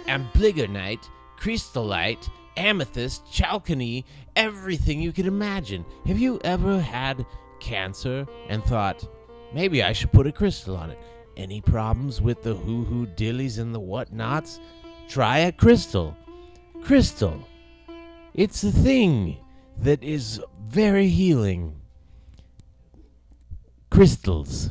amblygonite, 0.06 1.08
crystallite, 1.38 2.28
amethyst, 2.56 3.30
chalcony, 3.32 4.04
everything 4.36 5.00
you 5.00 5.12
could 5.12 5.26
imagine. 5.26 5.84
Have 6.06 6.18
you 6.18 6.40
ever 6.44 6.80
had 6.80 7.24
cancer 7.60 8.26
and 8.48 8.64
thought, 8.64 9.06
maybe 9.52 9.82
I 9.82 9.92
should 9.92 10.12
put 10.12 10.26
a 10.26 10.32
crystal 10.32 10.76
on 10.76 10.90
it? 10.90 10.98
Any 11.36 11.60
problems 11.60 12.20
with 12.20 12.42
the 12.42 12.54
hoo 12.54 12.84
hoo 12.84 13.06
dillies 13.06 13.58
and 13.58 13.74
the 13.74 13.80
whatnots? 13.80 14.60
Try 15.08 15.38
a 15.38 15.52
crystal. 15.52 16.16
Crystal. 16.82 17.46
It's 18.34 18.62
a 18.62 18.70
thing 18.70 19.38
that 19.78 20.02
is 20.02 20.40
very 20.68 21.08
healing. 21.08 21.80
Crystals. 23.90 24.70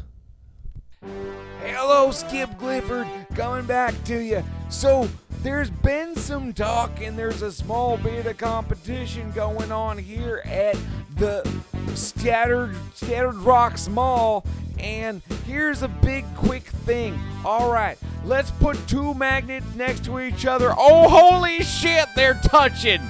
Skip 2.12 2.58
Clifford, 2.58 3.08
coming 3.36 3.66
back 3.66 3.94
to 4.06 4.18
you. 4.18 4.44
So, 4.70 5.08
there's 5.42 5.70
been 5.70 6.16
some 6.16 6.52
talk 6.52 7.02
and 7.02 7.18
there's 7.18 7.42
a 7.42 7.52
small 7.52 7.98
bit 7.98 8.26
of 8.26 8.38
competition 8.38 9.32
going 9.32 9.72
on 9.72 9.98
here 9.98 10.42
at 10.46 10.78
the 11.16 11.50
Scattered, 11.96 12.76
Scattered 12.94 13.36
Rocks 13.36 13.88
Mall. 13.88 14.46
And 14.80 15.22
here's 15.46 15.82
a 15.82 15.88
big 15.88 16.26
quick 16.36 16.64
thing. 16.64 17.20
All 17.46 17.72
right, 17.72 17.98
let's 18.26 18.52
put 18.52 18.78
two 18.88 19.14
magnets 19.14 19.66
next 19.76 20.04
to 20.06 20.20
each 20.20 20.46
other. 20.46 20.74
Oh, 20.78 21.08
holy 21.08 21.64
shit, 21.64 22.08
they're 22.16 22.40
touching. 22.44 23.02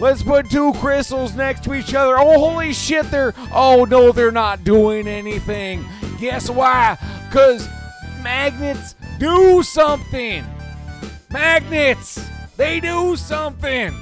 Let's 0.00 0.22
put 0.22 0.48
two 0.48 0.72
crystals 0.74 1.34
next 1.34 1.64
to 1.64 1.74
each 1.74 1.92
other. 1.92 2.18
Oh, 2.18 2.38
holy 2.38 2.72
shit, 2.72 3.10
they're. 3.10 3.34
Oh, 3.52 3.84
no, 3.84 4.12
they're 4.12 4.30
not 4.30 4.64
doing 4.64 5.08
anything. 5.08 5.84
Guess 6.20 6.50
why? 6.50 6.96
Because 7.28 7.68
magnets 8.22 8.94
do 9.18 9.62
something. 9.62 10.44
Magnets, 11.30 12.18
they 12.56 12.80
do 12.80 13.16
something. 13.16 13.94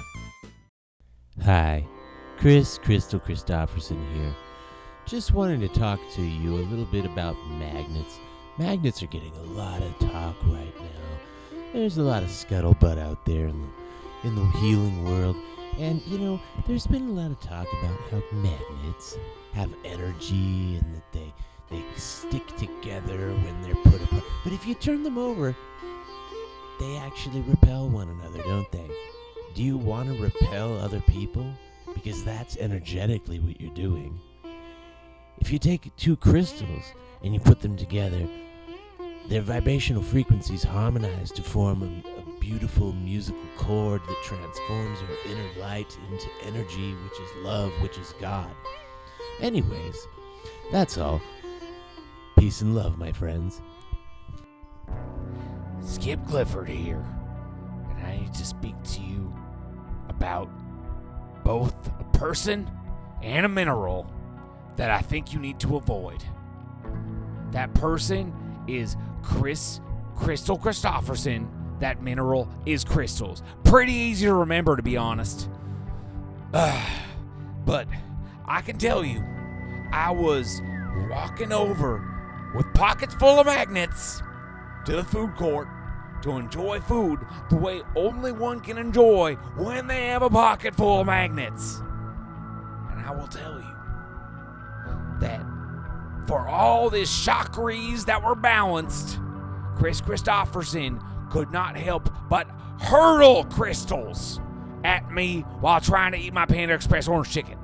Hi, 1.44 1.84
Chris 2.38 2.78
Crystal 2.78 3.20
Christofferson 3.20 4.02
here. 4.14 4.34
Just 5.06 5.32
wanted 5.32 5.60
to 5.60 5.68
talk 5.68 6.00
to 6.14 6.22
you 6.22 6.56
a 6.56 6.66
little 6.66 6.86
bit 6.86 7.04
about 7.04 7.36
magnets. 7.50 8.18
Magnets 8.58 9.02
are 9.02 9.06
getting 9.06 9.36
a 9.36 9.42
lot 9.42 9.80
of 9.82 9.98
talk 9.98 10.36
right 10.46 10.74
now. 10.80 11.60
There's 11.72 11.98
a 11.98 12.02
lot 12.02 12.22
of 12.22 12.30
scuttlebutt 12.30 12.98
out 12.98 13.24
there 13.26 13.46
in 13.46 13.60
the, 13.60 14.28
in 14.28 14.34
the 14.34 14.46
healing 14.58 15.04
world. 15.04 15.36
And, 15.78 16.00
you 16.06 16.18
know, 16.18 16.40
there's 16.66 16.86
been 16.86 17.08
a 17.08 17.12
lot 17.12 17.30
of 17.30 17.40
talk 17.40 17.66
about 17.80 18.00
how 18.10 18.22
magnets 18.32 19.18
have 19.52 19.70
energy 19.84 20.76
and 20.76 20.94
that 20.94 21.12
they, 21.12 21.34
they 21.70 21.82
stick 21.96 22.46
together 22.56 23.32
when 23.32 23.62
they're 23.62 23.74
put 23.76 24.02
apart. 24.02 24.24
But 24.44 24.52
if 24.52 24.66
you 24.66 24.74
turn 24.74 25.02
them 25.02 25.18
over, 25.18 25.54
they 26.78 26.96
actually 26.98 27.40
repel 27.42 27.88
one 27.88 28.08
another, 28.08 28.42
don't 28.42 28.70
they? 28.70 28.90
Do 29.54 29.62
you 29.62 29.76
want 29.76 30.08
to 30.08 30.22
repel 30.22 30.78
other 30.78 31.00
people? 31.00 31.50
Because 31.94 32.22
that's 32.22 32.56
energetically 32.58 33.40
what 33.40 33.60
you're 33.60 33.74
doing. 33.74 34.20
If 35.38 35.50
you 35.50 35.58
take 35.58 35.94
two 35.96 36.16
crystals 36.16 36.92
and 37.22 37.32
you 37.32 37.40
put 37.40 37.60
them 37.60 37.76
together, 37.76 38.28
their 39.28 39.42
vibrational 39.42 40.02
frequencies 40.02 40.62
harmonize 40.62 41.32
to 41.32 41.42
form 41.42 41.82
a, 41.82 42.20
a 42.20 42.40
beautiful 42.40 42.92
musical 42.92 43.40
chord 43.56 44.00
that 44.06 44.22
transforms 44.22 44.98
your 45.00 45.32
inner 45.32 45.60
light 45.60 45.98
into 46.10 46.28
energy, 46.44 46.94
which 46.94 47.20
is 47.20 47.44
love, 47.44 47.72
which 47.80 47.98
is 47.98 48.14
God. 48.20 48.50
Anyways, 49.40 50.06
that's 50.70 50.96
all. 50.96 51.20
Peace 52.36 52.60
and 52.60 52.74
love, 52.74 52.98
my 52.98 53.10
friends. 53.12 53.62
Skip 55.80 56.20
Clifford 56.26 56.68
here, 56.68 57.02
and 57.96 58.06
I 58.06 58.18
need 58.18 58.34
to 58.34 58.44
speak 58.44 58.74
to 58.92 59.00
you 59.00 59.34
about 60.10 60.50
both 61.44 61.74
a 61.98 62.04
person 62.18 62.70
and 63.22 63.46
a 63.46 63.48
mineral 63.48 64.06
that 64.76 64.90
I 64.90 65.00
think 65.00 65.32
you 65.32 65.40
need 65.40 65.58
to 65.60 65.76
avoid. 65.76 66.22
That 67.52 67.72
person 67.72 68.34
is 68.68 68.96
Chris 69.22 69.80
Crystal 70.14 70.58
Christopherson. 70.58 71.48
That 71.78 72.02
mineral 72.02 72.50
is 72.66 72.84
crystals. 72.84 73.42
Pretty 73.64 73.94
easy 73.94 74.26
to 74.26 74.34
remember, 74.34 74.76
to 74.76 74.82
be 74.82 74.98
honest. 74.98 75.48
Ugh. 76.52 76.88
but 77.64 77.88
I 78.44 78.60
can 78.60 78.76
tell 78.76 79.04
you, 79.04 79.24
I 79.90 80.10
was 80.10 80.60
walking 81.08 81.52
over 81.52 82.15
with 82.56 82.72
pockets 82.72 83.14
full 83.14 83.38
of 83.38 83.46
magnets 83.46 84.22
to 84.86 84.96
the 84.96 85.04
food 85.04 85.34
court 85.36 85.68
to 86.22 86.38
enjoy 86.38 86.80
food 86.80 87.20
the 87.50 87.56
way 87.56 87.82
only 87.94 88.32
one 88.32 88.60
can 88.60 88.78
enjoy 88.78 89.34
when 89.56 89.86
they 89.86 90.06
have 90.06 90.22
a 90.22 90.30
pocket 90.30 90.74
full 90.74 91.00
of 91.00 91.06
magnets. 91.06 91.82
And 92.90 93.06
I 93.06 93.12
will 93.14 93.28
tell 93.28 93.58
you 93.58 93.76
that 95.20 95.44
for 96.26 96.48
all 96.48 96.88
these 96.88 97.10
chakras 97.10 98.06
that 98.06 98.24
were 98.24 98.34
balanced, 98.34 99.20
Chris 99.76 100.00
Christopherson 100.00 101.00
could 101.30 101.50
not 101.50 101.76
help 101.76 102.10
but 102.30 102.48
hurl 102.80 103.44
crystals 103.44 104.40
at 104.82 105.10
me 105.12 105.40
while 105.60 105.80
trying 105.80 106.12
to 106.12 106.18
eat 106.18 106.32
my 106.32 106.46
Panda 106.46 106.74
Express 106.74 107.06
orange 107.06 107.30
chicken. 107.30 107.58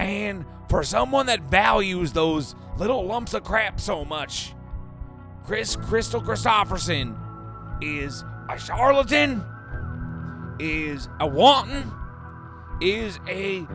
And 0.00 0.46
for 0.70 0.82
someone 0.82 1.26
that 1.26 1.42
values 1.42 2.14
those 2.14 2.54
little 2.78 3.04
lumps 3.04 3.34
of 3.34 3.44
crap 3.44 3.78
so 3.78 4.02
much, 4.02 4.54
Chris 5.44 5.76
Crystal 5.76 6.22
Christopherson 6.22 7.14
is 7.82 8.24
a 8.48 8.58
charlatan, 8.58 9.44
is 10.58 11.06
a 11.20 11.26
wanton, 11.26 11.92
is 12.80 13.20
a 13.28 13.66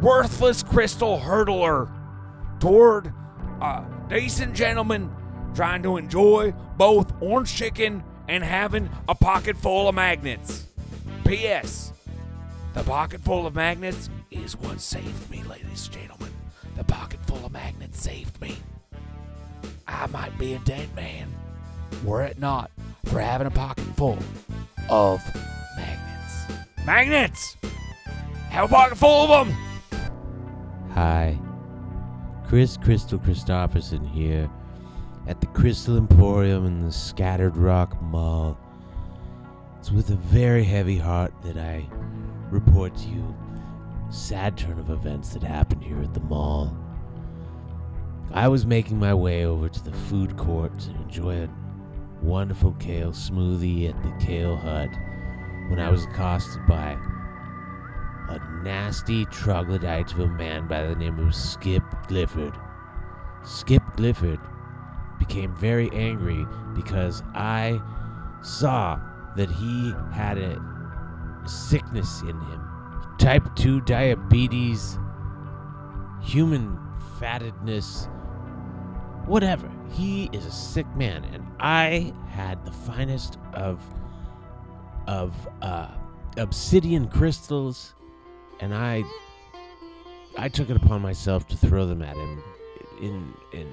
worthless 0.00 0.64
crystal 0.64 1.20
hurdler 1.20 1.88
toward 2.58 3.14
a 3.60 3.84
decent 4.08 4.56
gentleman 4.56 5.08
trying 5.54 5.84
to 5.84 5.98
enjoy 5.98 6.52
both 6.76 7.12
orange 7.22 7.54
chicken 7.54 8.02
and 8.26 8.42
having 8.42 8.90
a 9.08 9.14
pocket 9.14 9.56
full 9.56 9.88
of 9.88 9.94
magnets. 9.94 10.66
P.S. 11.24 11.92
The 12.74 12.82
pocket 12.82 13.20
full 13.20 13.46
of 13.46 13.54
magnets 13.54 14.10
is 14.30 14.56
what 14.56 14.80
saved 14.80 15.30
me, 15.30 15.42
ladies 15.42 15.86
and 15.86 15.94
gentlemen. 15.94 16.32
The 16.76 16.84
pocket 16.84 17.20
full 17.26 17.44
of 17.44 17.52
magnets 17.52 18.00
saved 18.00 18.40
me. 18.40 18.56
I 19.86 20.06
might 20.06 20.36
be 20.38 20.54
a 20.54 20.58
dead 20.60 20.94
man 20.94 21.32
were 22.04 22.22
it 22.22 22.38
not 22.38 22.70
for 23.04 23.20
having 23.20 23.46
a 23.46 23.50
pocket 23.50 23.84
full 23.96 24.18
of 24.88 25.22
magnets. 25.76 26.64
Magnets! 26.86 27.56
Have 28.48 28.66
a 28.66 28.68
pocket 28.68 28.96
full 28.96 29.32
of 29.32 29.46
them! 29.46 29.56
Hi, 30.92 31.38
Chris 32.46 32.76
Crystal 32.76 33.18
Christopherson 33.18 34.04
here 34.06 34.50
at 35.26 35.40
the 35.40 35.46
Crystal 35.48 35.96
Emporium 35.96 36.66
in 36.66 36.82
the 36.82 36.92
Scattered 36.92 37.56
Rock 37.56 38.00
Mall. 38.02 38.58
It's 39.78 39.90
with 39.90 40.10
a 40.10 40.16
very 40.16 40.64
heavy 40.64 40.98
heart 40.98 41.32
that 41.44 41.56
I 41.56 41.86
report 42.50 42.96
to 42.96 43.08
you 43.08 43.36
sad 44.10 44.58
turn 44.58 44.78
of 44.78 44.90
events 44.90 45.30
that 45.30 45.42
happened 45.42 45.84
here 45.84 46.02
at 46.02 46.12
the 46.14 46.20
mall. 46.20 46.76
I 48.32 48.48
was 48.48 48.66
making 48.66 48.98
my 48.98 49.14
way 49.14 49.44
over 49.44 49.68
to 49.68 49.84
the 49.84 49.92
food 49.92 50.36
court 50.36 50.78
to 50.80 50.90
enjoy 50.90 51.44
a 51.44 51.48
wonderful 52.20 52.72
kale 52.72 53.12
smoothie 53.12 53.88
at 53.88 54.02
the 54.02 54.24
Kale 54.24 54.56
Hut 54.56 54.90
when 55.68 55.78
I 55.78 55.90
was 55.90 56.04
accosted 56.04 56.66
by 56.66 56.98
a 58.28 58.38
nasty 58.62 59.24
troglodyte 59.26 60.12
of 60.12 60.20
a 60.20 60.26
man 60.26 60.66
by 60.66 60.86
the 60.86 60.96
name 60.96 61.18
of 61.18 61.34
Skip 61.34 61.82
Clifford. 62.08 62.54
Skip 63.44 63.82
Clifford 63.96 64.40
became 65.18 65.54
very 65.56 65.88
angry 65.92 66.46
because 66.74 67.22
I 67.34 67.80
saw 68.42 69.00
that 69.36 69.50
he 69.50 69.94
had 70.12 70.38
a 70.38 70.60
sickness 71.46 72.22
in 72.22 72.28
him 72.28 72.69
type 73.20 73.54
2 73.54 73.82
diabetes, 73.82 74.98
human 76.22 76.78
fattedness, 77.18 78.08
whatever. 79.26 79.70
He 79.92 80.30
is 80.32 80.46
a 80.46 80.50
sick 80.50 80.86
man, 80.96 81.24
and 81.32 81.46
I 81.60 82.12
had 82.28 82.64
the 82.64 82.72
finest 82.72 83.38
of 83.52 83.80
of 85.06 85.34
uh, 85.62 85.88
obsidian 86.36 87.08
crystals, 87.08 87.94
and 88.60 88.72
I 88.72 89.04
I 90.38 90.48
took 90.48 90.70
it 90.70 90.76
upon 90.76 91.02
myself 91.02 91.46
to 91.48 91.56
throw 91.56 91.86
them 91.86 92.02
at 92.02 92.16
him 92.16 92.42
in 93.02 93.34
in 93.52 93.68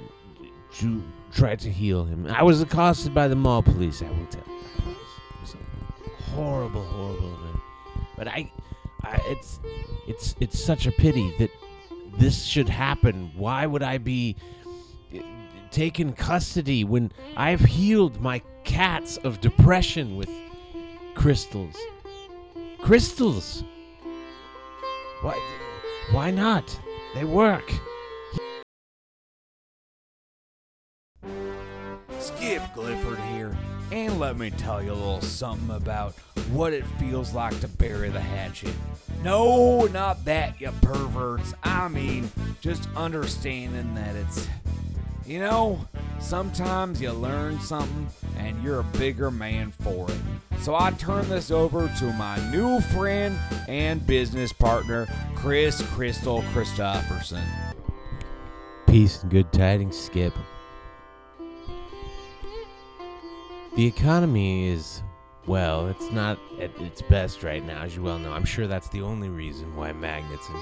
to 0.79 1.01
try 1.31 1.55
to 1.55 1.71
heal 1.71 2.03
him. 2.03 2.27
I 2.27 2.43
was 2.43 2.61
accosted 2.61 3.13
by 3.13 3.27
the 3.27 3.35
mall 3.35 3.63
police. 3.63 4.01
I 4.01 4.09
will 4.09 4.25
tell 4.25 4.43
you, 4.47 4.61
it 4.89 5.41
was 5.41 5.55
a 5.55 6.21
horrible, 6.31 6.83
horrible 6.83 7.33
event. 7.33 7.59
But 8.17 8.27
I, 8.27 8.51
I, 9.03 9.19
it's 9.25 9.59
it's 10.07 10.35
it's 10.39 10.59
such 10.59 10.87
a 10.87 10.91
pity 10.91 11.33
that 11.39 11.51
this 12.17 12.43
should 12.43 12.69
happen. 12.69 13.31
Why 13.35 13.65
would 13.65 13.83
I 13.83 13.97
be 13.97 14.35
uh, 15.13 15.19
taken 15.71 16.13
custody 16.13 16.83
when 16.83 17.11
I've 17.35 17.61
healed 17.61 18.19
my 18.21 18.41
cats 18.63 19.17
of 19.17 19.41
depression 19.41 20.15
with 20.15 20.29
crystals? 21.15 21.75
Crystals. 22.79 23.63
Why? 25.21 25.39
Why 26.11 26.31
not? 26.31 26.79
They 27.15 27.25
work. 27.25 27.71
Skip 32.19 32.61
Clifford 32.73 33.19
here, 33.31 33.55
and 33.91 34.19
let 34.19 34.37
me 34.37 34.49
tell 34.51 34.83
you 34.83 34.91
a 34.91 34.93
little 34.93 35.21
something 35.21 35.75
about 35.75 36.13
what 36.51 36.73
it 36.73 36.85
feels 36.99 37.33
like 37.33 37.59
to 37.61 37.67
bury 37.67 38.09
the 38.09 38.19
hatchet. 38.19 38.73
No, 39.23 39.85
not 39.87 40.23
that, 40.25 40.59
you 40.59 40.71
perverts. 40.81 41.53
I 41.63 41.87
mean, 41.87 42.29
just 42.61 42.87
understanding 42.95 43.93
that 43.95 44.15
it's. 44.15 44.47
You 45.25 45.39
know, 45.39 45.85
sometimes 46.19 47.01
you 47.01 47.11
learn 47.11 47.59
something 47.59 48.07
and 48.37 48.63
you're 48.63 48.79
a 48.79 48.83
bigger 48.97 49.29
man 49.29 49.73
for 49.81 50.09
it. 50.09 50.17
So 50.61 50.73
I 50.73 50.91
turn 50.91 51.27
this 51.27 51.51
over 51.51 51.91
to 51.99 52.13
my 52.13 52.37
new 52.49 52.79
friend 52.79 53.37
and 53.67 54.05
business 54.07 54.53
partner, 54.53 55.05
Chris 55.35 55.81
Crystal 55.93 56.43
Christopherson. 56.53 57.43
Peace 58.87 59.21
and 59.21 59.29
good 59.29 59.51
tidings, 59.51 59.97
Skip. 59.97 60.33
The 63.77 63.85
economy 63.85 64.67
is, 64.69 65.03
well, 65.45 65.85
it's 65.85 66.09
not 66.09 66.39
at 66.59 66.75
its 66.81 67.03
best 67.03 67.43
right 67.43 67.63
now, 67.63 67.83
as 67.83 67.95
you 67.95 68.01
well 68.01 68.17
know. 68.17 68.33
I'm 68.33 68.43
sure 68.43 68.65
that's 68.65 68.89
the 68.89 69.03
only 69.03 69.29
reason 69.29 69.75
why 69.75 69.91
magnets 69.91 70.49
and 70.49 70.57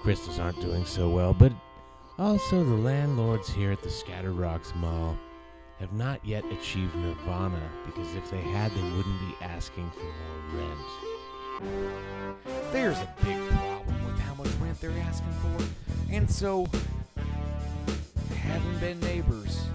crystals 0.00 0.38
aren't 0.38 0.58
doing 0.58 0.86
so 0.86 1.10
well, 1.10 1.34
but 1.34 1.52
also 2.18 2.64
the 2.64 2.74
landlords 2.74 3.50
here 3.50 3.70
at 3.70 3.82
the 3.82 3.90
Scattered 3.90 4.32
Rocks 4.32 4.72
Mall 4.76 5.18
have 5.78 5.92
not 5.92 6.24
yet 6.24 6.42
achieved 6.46 6.96
nirvana 6.96 7.60
because 7.84 8.14
if 8.14 8.30
they 8.30 8.40
had, 8.40 8.72
they 8.72 8.80
wouldn't 8.80 9.20
be 9.20 9.34
asking 9.42 9.90
for 9.90 10.04
more 10.04 10.62
rent. 11.60 12.40
There's 12.72 12.96
a 12.96 13.14
big 13.26 13.46
problem 13.50 14.06
with 14.06 14.18
how 14.20 14.32
much 14.36 14.48
rent 14.58 14.80
they're 14.80 14.98
asking 15.02 15.34
for. 15.42 15.58
And 16.10 16.30
so, 16.30 16.66
having 18.38 18.78
been 18.78 18.98
neighbors, 19.00 19.66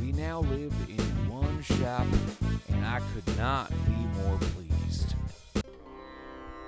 we 0.00 0.12
now 0.12 0.40
live 0.40 0.72
in 0.88 1.05
shop, 1.62 2.06
and 2.68 2.84
I 2.84 3.00
could 3.12 3.36
not 3.36 3.70
be 3.86 4.22
more 4.22 4.38
pleased. 4.38 5.14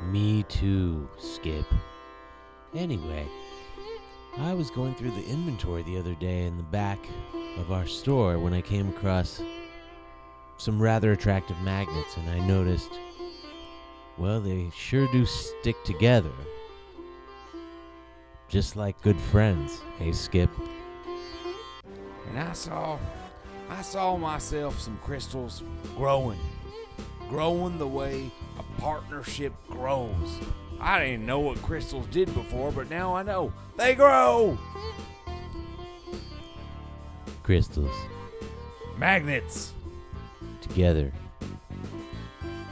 Me 0.02 0.42
too, 0.44 1.08
Skip. 1.18 1.66
Anyway, 2.74 3.26
I 4.38 4.54
was 4.54 4.70
going 4.70 4.94
through 4.94 5.10
the 5.12 5.26
inventory 5.26 5.82
the 5.82 5.98
other 5.98 6.14
day 6.14 6.44
in 6.44 6.56
the 6.56 6.62
back 6.62 6.98
of 7.58 7.72
our 7.72 7.86
store 7.86 8.38
when 8.38 8.54
I 8.54 8.60
came 8.60 8.88
across 8.88 9.40
some 10.56 10.80
rather 10.80 11.12
attractive 11.12 11.60
magnets, 11.60 12.16
and 12.16 12.28
I 12.30 12.38
noticed, 12.46 12.90
well, 14.16 14.40
they 14.40 14.70
sure 14.74 15.10
do 15.12 15.24
stick 15.24 15.76
together. 15.84 16.32
Just 18.48 18.76
like 18.76 19.00
good 19.02 19.20
friends, 19.20 19.80
hey, 19.98 20.12
Skip? 20.12 20.50
And 22.28 22.38
I 22.38 22.52
saw, 22.52 22.98
I 23.68 23.82
saw 23.82 24.16
myself 24.16 24.80
some 24.80 24.98
crystals 25.02 25.62
growing, 25.96 26.38
growing 27.28 27.78
the 27.78 27.86
way 27.86 28.30
a 28.58 28.80
partnership 28.80 29.52
grows. 29.68 30.38
I 30.80 31.04
didn't 31.04 31.26
know 31.26 31.40
what 31.40 31.60
crystals 31.62 32.06
did 32.06 32.32
before, 32.34 32.72
but 32.72 32.88
now 32.88 33.14
I 33.14 33.22
know 33.22 33.52
they 33.76 33.94
grow. 33.94 34.56
Crystals. 37.42 37.94
Magnets, 38.98 39.72
Together. 40.60 41.12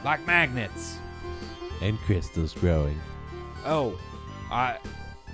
like 0.03 0.25
magnets. 0.27 0.97
And 1.81 1.97
crystals 1.99 2.53
growing. 2.53 2.99
Oh, 3.65 3.97
I 4.51 4.77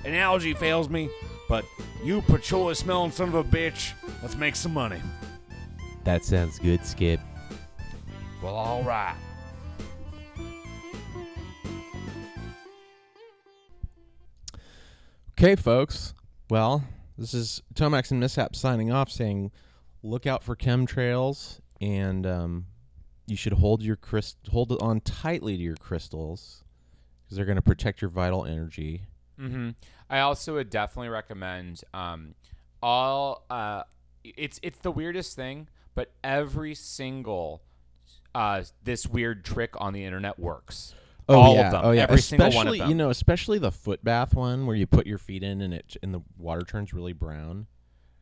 analogy 0.06 0.54
fails 0.54 0.90
me, 0.90 1.10
but 1.50 1.66
you 2.04 2.22
patchouli 2.22 2.76
smelling 2.76 3.12
son 3.12 3.30
of 3.30 3.36
a 3.36 3.44
bitch. 3.44 3.94
Let's 4.22 4.36
make 4.36 4.56
some 4.56 4.74
money. 4.74 5.02
That 6.04 6.26
sounds 6.26 6.60
good, 6.60 6.86
Skip. 6.86 7.20
Well, 8.42 8.56
all 8.56 8.84
right. 8.84 9.16
Okay, 15.40 15.56
folks. 15.56 16.14
Well, 16.50 16.84
this 17.18 17.34
is 17.34 17.62
Tomax 17.74 18.12
and 18.12 18.20
Mishap 18.20 18.56
signing 18.56 18.92
off, 18.92 19.10
saying, 19.10 19.52
look 20.04 20.28
out 20.28 20.44
for 20.44 20.56
chemtrails, 20.56 21.60
and 21.82 22.26
um, 22.26 22.66
you 23.26 23.36
should 23.36 23.54
hold 23.54 23.82
your 23.82 23.96
crys- 23.96 24.36
hold 24.52 24.72
on 24.82 25.02
tightly 25.02 25.58
to 25.58 25.64
your 25.64 25.76
crystals 25.76 26.64
because 27.24 27.38
they're 27.38 27.46
going 27.46 27.56
to 27.56 27.62
protect 27.62 28.02
your 28.02 28.10
vital 28.10 28.46
energy. 28.46 29.04
Mm-hmm. 29.40 29.70
I 30.10 30.20
also 30.20 30.56
would 30.56 30.70
definitely 30.70 31.10
recommend 31.10 31.82
um, 31.94 32.36
all. 32.82 33.46
Uh, 33.50 33.84
it's 34.24 34.60
it's 34.62 34.80
the 34.80 34.92
weirdest 34.92 35.36
thing, 35.36 35.68
but 35.96 36.12
every 36.24 36.76
single 36.76 37.62
uh, 38.36 38.64
this 38.84 39.06
weird 39.08 39.46
trick 39.46 39.72
on 39.78 39.94
the 39.94 40.04
internet 40.06 40.40
works. 40.40 40.96
Oh 41.30 41.40
all 41.40 41.56
yeah, 41.56 41.66
of 41.68 41.72
them. 41.72 41.82
oh 41.86 41.92
yeah. 41.92 42.04
Every 42.04 42.16
especially, 42.16 42.52
single 42.52 42.58
one 42.58 42.68
of 42.68 42.78
them. 42.78 42.90
you 42.90 42.96
know, 42.96 43.10
especially 43.10 43.60
the 43.60 43.72
foot 43.72 44.04
bath 44.04 44.34
one 44.34 44.66
where 44.66 44.76
you 44.76 44.86
put 44.88 45.08
your 45.08 45.18
feet 45.18 45.44
in 45.44 45.62
and 45.62 45.74
it 45.74 45.96
and 46.04 46.14
the 46.14 46.22
water 46.38 46.62
turns 46.62 46.94
really 46.94 47.14
brown. 47.14 47.68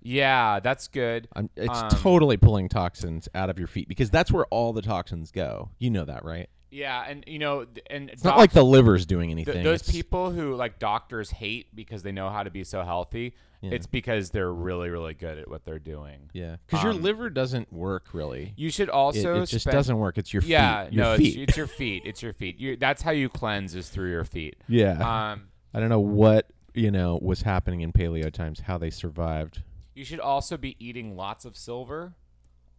Yeah, 0.03 0.59
that's 0.59 0.87
good. 0.87 1.27
I'm, 1.35 1.49
it's 1.55 1.79
Um, 1.79 1.89
totally 1.89 2.35
pulling 2.37 2.69
toxins 2.69 3.29
out 3.35 3.49
of 3.49 3.59
your 3.59 3.67
feet 3.67 3.87
because 3.87 4.09
that's 4.09 4.31
where 4.31 4.45
all 4.45 4.73
the 4.73 4.81
toxins 4.81 5.31
go. 5.31 5.69
You 5.79 5.91
know 5.91 6.05
that, 6.05 6.25
right? 6.25 6.49
Yeah, 6.71 7.03
and 7.07 7.23
you 7.27 7.37
know, 7.37 7.65
and 7.89 8.09
It's 8.09 8.23
not 8.23 8.37
like 8.37 8.53
the 8.53 8.63
liver's 8.63 9.05
doing 9.05 9.27
th- 9.35 9.47
anything. 9.47 9.63
those 9.63 9.81
It's- 9.81 9.91
people 9.91 10.31
who 10.31 10.55
like 10.55 10.79
doctors 10.79 11.29
hate 11.31 11.75
because 11.75 12.01
they 12.03 12.11
know 12.13 12.29
how 12.29 12.43
to 12.43 12.49
be 12.49 12.63
so 12.63 12.81
healthy. 12.83 13.33
Yeah. 13.61 13.71
It's 13.73 13.85
because 13.85 14.31
they're 14.31 14.51
really, 14.51 14.89
really 14.89 15.13
good 15.13 15.37
at 15.37 15.47
what 15.47 15.65
they're 15.65 15.77
doing. 15.77 16.29
Yeah, 16.33 16.55
because 16.65 16.81
your 16.83 16.93
Um, 16.93 17.03
liver 17.03 17.29
doesn't 17.29 17.71
work 17.71 18.13
really. 18.13 18.53
You 18.55 18.71
should 18.71 18.87
It, 18.87 18.93
also 18.93 19.41
it 19.43 19.45
just 19.47 19.65
spend- 19.65 19.73
doesn't 19.75 19.97
work. 19.99 20.17
It's 20.17 20.33
your 20.33 20.41
Yeah, 20.43 20.85
feet. 20.85 20.93
Your 20.93 21.03
no, 21.05 21.17
feet. 21.17 21.27
It's, 21.37 21.49
it's 21.49 21.57
your 21.57 21.67
feet. 21.67 22.01
It's 22.05 22.23
your 22.23 22.33
feet. 22.33 22.57
You, 22.59 22.75
that's 22.77 23.01
how 23.03 23.11
you 23.11 23.29
cleanse 23.29 23.75
is 23.75 23.89
through 23.89 24.09
your 24.09 24.23
feet. 24.25 24.55
yeah. 24.67 24.93
Um, 25.33 25.49
I 25.73 25.79
don't 25.79 25.89
know 25.89 25.99
what 25.99 26.47
you 26.73 26.89
know 26.89 27.19
was 27.21 27.41
happening 27.43 27.81
in 27.81 27.91
paleo 27.91 28.31
times, 28.31 28.61
how 28.61 28.77
they 28.79 28.89
survived. 28.89 29.61
you 29.93 30.05
should 30.05 30.21
also 30.21 30.55
be 30.57 30.75
eating 30.79 31.15
lots 31.17 31.43
of 31.45 31.55
silver. 31.57 32.13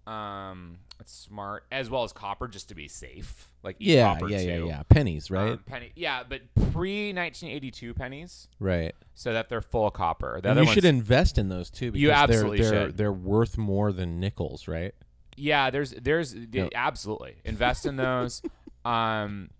Um, 0.06 0.78
that's 0.98 1.12
smart, 1.12 1.64
as 1.70 1.88
well 1.88 2.02
as 2.02 2.12
copper, 2.12 2.48
just 2.48 2.68
to 2.70 2.74
be 2.74 2.88
safe. 2.88 3.48
Like 3.62 3.76
eat 3.78 3.94
Yeah, 3.94 4.14
copper 4.14 4.28
yeah, 4.28 4.40
yeah, 4.40 4.56
too. 4.58 4.66
yeah. 4.66 4.82
Pennies, 4.88 5.30
right? 5.30 5.52
Um, 5.52 5.58
penny, 5.64 5.92
yeah, 5.94 6.22
but 6.28 6.40
pre 6.72 7.12
1982 7.12 7.94
pennies, 7.94 8.48
right. 8.58 8.94
so 9.14 9.32
that 9.32 9.48
they're 9.48 9.60
full 9.60 9.86
of 9.86 9.92
copper. 9.92 10.40
The 10.42 10.50
other 10.50 10.62
you 10.64 10.68
should 10.72 10.84
invest 10.84 11.38
in 11.38 11.48
those 11.48 11.70
too. 11.70 11.92
Because 11.92 12.02
You 12.02 12.10
absolutely 12.10 12.60
they're, 12.62 12.70
they're, 12.70 12.86
should. 12.88 12.96
They're 12.96 13.12
worth 13.12 13.56
more 13.56 13.92
than 13.92 14.18
nickels, 14.18 14.66
right? 14.66 14.92
Yeah, 15.36 15.70
there's 15.70 15.92
there's 15.92 16.34
No. 16.34 16.68
absolutely 16.74 17.36
invest 17.44 17.86
in 17.86 17.96
those. 17.96 18.42
um, 18.84 19.50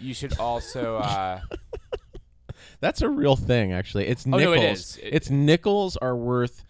you 0.00 0.12
should 0.12 0.38
also 0.38 0.96
uh, 0.96 1.40
That's 2.80 3.00
a 3.00 3.08
real 3.08 3.36
thing, 3.36 3.72
actually. 3.72 4.06
It's 4.08 4.26
Oh, 4.26 4.30
no, 4.30 4.38
nickels. 4.38 4.58
it 4.64 4.70
is. 4.72 4.96
It- 4.98 5.14
it's 5.14 5.30
nickels 5.30 5.96
are 5.96 6.16
worth 6.16 6.64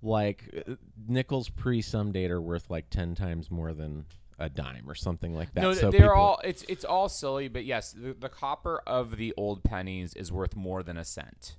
like 0.00 0.64
nickels 1.08 1.48
pre 1.48 1.80
some 1.82 2.12
date 2.12 2.30
are 2.30 2.40
worth 2.40 2.68
like 2.70 2.90
ten 2.90 3.14
times 3.14 3.50
more 3.50 3.72
than 3.72 4.04
a 4.38 4.48
dime 4.48 4.84
or 4.88 4.94
something 4.94 5.34
like 5.34 5.52
that. 5.54 5.62
no, 5.62 5.72
so 5.74 5.90
they're 5.90 6.02
people- 6.02 6.14
all 6.14 6.40
it's 6.44 6.62
it's 6.68 6.84
all 6.84 7.08
silly, 7.08 7.48
but 7.48 7.64
yes, 7.64 7.92
the, 7.92 8.14
the 8.18 8.28
copper 8.28 8.80
of 8.86 9.16
the 9.16 9.34
old 9.36 9.64
pennies 9.64 10.14
is 10.14 10.30
worth 10.30 10.54
more 10.54 10.82
than 10.82 10.96
a 10.96 11.04
cent. 11.04 11.56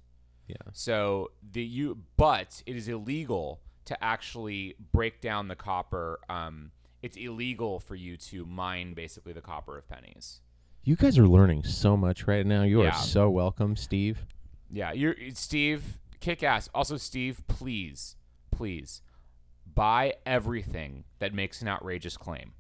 yeah. 0.47 0.55
So 0.73 1.31
the 1.51 1.63
you, 1.63 1.97
but 2.17 2.63
it 2.65 2.75
is 2.75 2.87
illegal 2.87 3.59
to 3.85 4.01
actually 4.03 4.75
break 4.93 5.19
down 5.21 5.47
the 5.47 5.55
copper. 5.55 6.19
Um, 6.29 6.71
it's 7.01 7.17
illegal 7.17 7.79
for 7.79 7.95
you 7.95 8.17
to 8.17 8.45
mine 8.45 8.93
basically 8.93 9.33
the 9.33 9.41
copper 9.41 9.77
of 9.77 9.87
pennies. 9.87 10.41
You 10.83 10.95
guys 10.95 11.17
are 11.17 11.27
learning 11.27 11.63
so 11.65 11.97
much 11.97 12.27
right 12.27 12.45
now. 12.45 12.63
You 12.63 12.83
Yeah. 12.83 12.89
are 12.89 13.01
so 13.01 13.29
welcome, 13.29 13.75
Steve. 13.75 14.25
Yeah, 14.71 14.91
you're 14.93 15.15
Steve. 15.33 15.99
Kick 16.19 16.43
ass. 16.43 16.69
Also, 16.73 16.97
Steve, 16.97 17.41
please, 17.47 18.15
please 18.51 19.01
buy 19.75 20.13
everything 20.25 21.03
that 21.19 21.33
makes 21.33 21.61
an 21.61 21.67
outrageous 21.67 22.17
claim. 22.17 22.53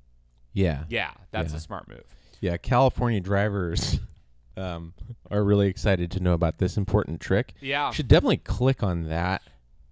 Yeah. 0.53 0.83
Yeah, 0.89 1.11
that's 1.31 1.51
Yeah. 1.51 1.57
a 1.57 1.59
smart 1.61 1.87
move. 1.87 2.03
Yeah, 2.41 2.57
California 2.57 3.19
drivers 3.19 3.99
um, 4.57 4.93
are 5.29 5.43
really 5.43 5.67
excited 5.67 6.11
to 6.11 6.19
know 6.19 6.33
about 6.33 6.57
this 6.57 6.77
important 6.77 7.19
trick. 7.21 7.53
Yeah, 7.61 7.91
should 7.91 8.07
definitely 8.07 8.37
click 8.37 8.81
on 8.83 9.03
that 9.09 9.41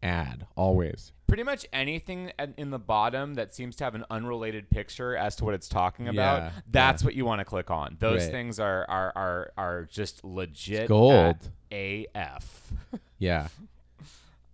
ad 0.04 0.46
always. 0.56 1.12
pretty 1.28 1.44
much 1.44 1.66
anything 1.74 2.32
in 2.58 2.70
the 2.70 2.80
bottom 2.80 3.34
that 3.34 3.54
seems 3.54 3.76
to 3.76 3.84
have 3.84 3.96
an 3.96 4.06
unrelated 4.10 4.70
picture 4.70 5.18
as 5.18 5.36
to 5.36 5.44
what 5.44 5.54
it's 5.54 5.68
talking 5.68 6.08
about. 6.08 6.38
Yeah, 6.42 6.52
that's 6.72 7.04
what 7.04 7.16
you 7.16 7.26
want 7.26 7.40
to 7.40 7.46
click 7.46 7.70
on. 7.70 7.98
Those 8.00 8.22
Right. 8.24 8.32
things 8.32 8.60
are 8.62 8.86
are 8.90 9.12
are 9.16 9.52
are 9.58 9.84
just 9.92 10.24
legit 10.24 10.88
gold. 10.88 11.50
AF. 11.72 12.72
Yeah. 13.20 13.48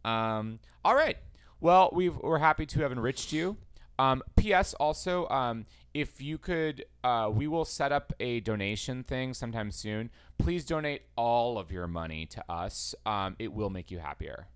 Um, 0.06 0.60
all 0.84 0.96
right. 0.96 1.18
Well, 1.64 1.92
we've, 1.94 2.18
we're 2.18 2.40
happy 2.40 2.66
to 2.66 2.82
have 2.82 2.92
enriched 2.92 3.32
you. 3.32 3.56
Um, 3.98 4.22
P.S. 4.36 4.74
Also, 4.74 5.30
um, 5.30 5.66
if 5.94 6.20
you 6.22 6.38
could, 6.38 6.84
uh, 7.06 7.32
we 7.34 7.48
will 7.48 7.64
set 7.64 7.94
up 7.94 8.12
a 8.20 8.42
donation 8.42 9.04
thing 9.04 9.34
sometime 9.34 9.72
soon. 9.72 10.12
Please 10.38 10.66
donate 10.66 11.04
all 11.16 11.58
of 11.58 11.72
your 11.72 11.88
money 11.88 12.26
to 12.26 12.44
us. 12.52 12.96
Um, 13.06 13.38
it 13.40 13.54
will 13.54 13.70
make 13.70 13.92
you 13.92 14.00
happier. 14.00 14.48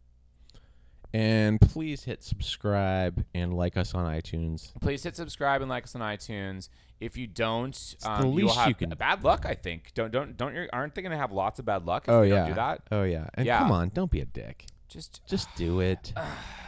And 1.13 1.61
please 1.61 2.03
hit 2.03 2.23
subscribe 2.23 3.23
and 3.33 3.53
like 3.53 3.77
us 3.77 3.93
on 3.95 4.03
iTunes. 4.05 4.73
Please 4.81 5.01
hit 5.03 5.15
subscribe 5.15 5.61
and 5.61 5.69
like 5.69 5.85
us 5.85 5.95
on 5.95 6.01
iTunes. 6.01 6.67
If 6.99 7.15
you 7.15 7.25
don't, 7.25 7.95
the 8.01 8.11
um, 8.11 8.21
you 8.25 8.27
will 8.31 8.35
least 8.47 8.57
have 8.57 8.67
you 8.67 8.75
can- 8.75 8.89
bad 8.89 9.23
luck. 9.23 9.45
I 9.45 9.53
think. 9.53 9.93
Don't 9.93 10.11
don't 10.11 10.35
don't. 10.35 10.53
You 10.53 10.67
aren't 10.73 10.93
they 10.93 11.01
going 11.01 11.13
to 11.13 11.17
have 11.17 11.31
lots 11.31 11.57
of 11.57 11.63
bad 11.65 11.85
luck 11.85 12.09
if 12.09 12.09
Oh 12.09 12.21
they 12.23 12.29
yeah. 12.31 12.35
don't 12.39 12.47
do 12.49 12.53
that? 12.55 12.81
Oh 12.91 13.03
yeah. 13.03 13.29
And 13.35 13.45
Yeah. 13.45 13.59
come 13.59 13.71
on, 13.71 13.91
don't 13.93 14.11
be 14.11 14.19
a 14.19 14.25
dick. 14.25 14.65
Just 14.89 15.25
Just 15.25 15.47
do 15.55 15.79
it. 15.79 16.11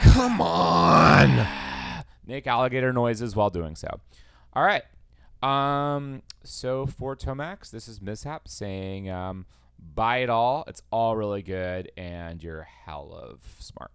come 0.00 0.40
on. 0.40 1.46
make 2.26 2.46
alligator 2.46 2.92
noises 2.92 3.36
while 3.36 3.50
doing 3.50 3.76
so. 3.76 3.88
All 4.52 4.64
right. 4.64 4.82
Um. 5.42 6.22
So 6.42 6.86
for 6.86 7.14
Tomax, 7.16 7.70
this 7.70 7.88
is 7.88 8.00
Mishap 8.00 8.48
saying, 8.48 9.10
um, 9.10 9.46
buy 9.94 10.18
it 10.18 10.30
all. 10.30 10.64
It's 10.66 10.82
all 10.90 11.16
really 11.16 11.42
good, 11.42 11.90
and 11.96 12.42
you're 12.42 12.62
hell 12.62 13.12
of 13.12 13.40
smart. 13.60 13.90